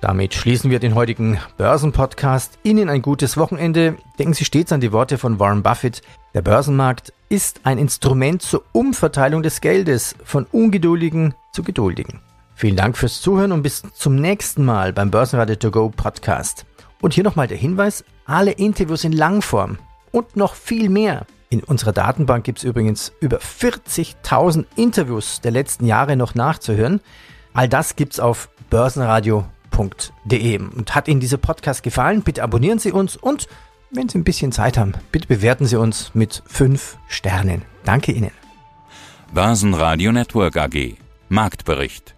Damit 0.00 0.34
schließen 0.34 0.70
wir 0.70 0.78
den 0.78 0.94
heutigen 0.94 1.38
Börsenpodcast. 1.56 2.58
Ihnen 2.62 2.88
ein 2.88 3.02
gutes 3.02 3.36
Wochenende. 3.36 3.96
Denken 4.18 4.32
Sie 4.32 4.44
stets 4.44 4.70
an 4.70 4.80
die 4.80 4.92
Worte 4.92 5.18
von 5.18 5.40
Warren 5.40 5.64
Buffett. 5.64 6.02
Der 6.34 6.42
Börsenmarkt 6.42 7.12
ist 7.28 7.62
ein 7.64 7.78
Instrument 7.78 8.40
zur 8.40 8.62
Umverteilung 8.72 9.42
des 9.42 9.60
Geldes 9.60 10.14
von 10.22 10.46
Ungeduldigen 10.52 11.34
zu 11.50 11.64
Geduldigen. 11.64 12.20
Vielen 12.58 12.74
Dank 12.74 12.98
fürs 12.98 13.20
Zuhören 13.20 13.52
und 13.52 13.62
bis 13.62 13.84
zum 13.94 14.16
nächsten 14.16 14.64
Mal 14.64 14.92
beim 14.92 15.12
Börsenradio 15.12 15.54
To 15.54 15.70
Go 15.70 15.90
Podcast. 15.90 16.66
Und 17.00 17.14
hier 17.14 17.22
nochmal 17.22 17.46
der 17.46 17.56
Hinweis, 17.56 18.04
alle 18.24 18.50
Interviews 18.50 19.04
in 19.04 19.12
Langform 19.12 19.78
und 20.10 20.34
noch 20.34 20.56
viel 20.56 20.88
mehr. 20.88 21.24
In 21.50 21.62
unserer 21.62 21.92
Datenbank 21.92 22.42
gibt 22.42 22.58
es 22.58 22.64
übrigens 22.64 23.12
über 23.20 23.38
40.000 23.38 24.64
Interviews 24.74 25.40
der 25.40 25.52
letzten 25.52 25.86
Jahre 25.86 26.16
noch 26.16 26.34
nachzuhören. 26.34 27.00
All 27.52 27.68
das 27.68 27.94
gibt 27.94 28.14
es 28.14 28.18
auf 28.18 28.48
börsenradio.de. 28.70 30.58
Und 30.58 30.96
hat 30.96 31.06
Ihnen 31.06 31.20
dieser 31.20 31.38
Podcast 31.38 31.84
gefallen, 31.84 32.22
bitte 32.22 32.42
abonnieren 32.42 32.80
Sie 32.80 32.90
uns 32.90 33.16
und 33.16 33.46
wenn 33.92 34.08
Sie 34.08 34.18
ein 34.18 34.24
bisschen 34.24 34.50
Zeit 34.50 34.76
haben, 34.76 34.94
bitte 35.12 35.28
bewerten 35.28 35.66
Sie 35.66 35.76
uns 35.76 36.10
mit 36.12 36.42
5 36.48 36.98
Sternen. 37.06 37.62
Danke 37.84 38.10
Ihnen. 38.10 38.32
Börsenradio 39.32 40.10
Network 40.10 40.56
AG 40.56 40.96
Marktbericht 41.28 42.17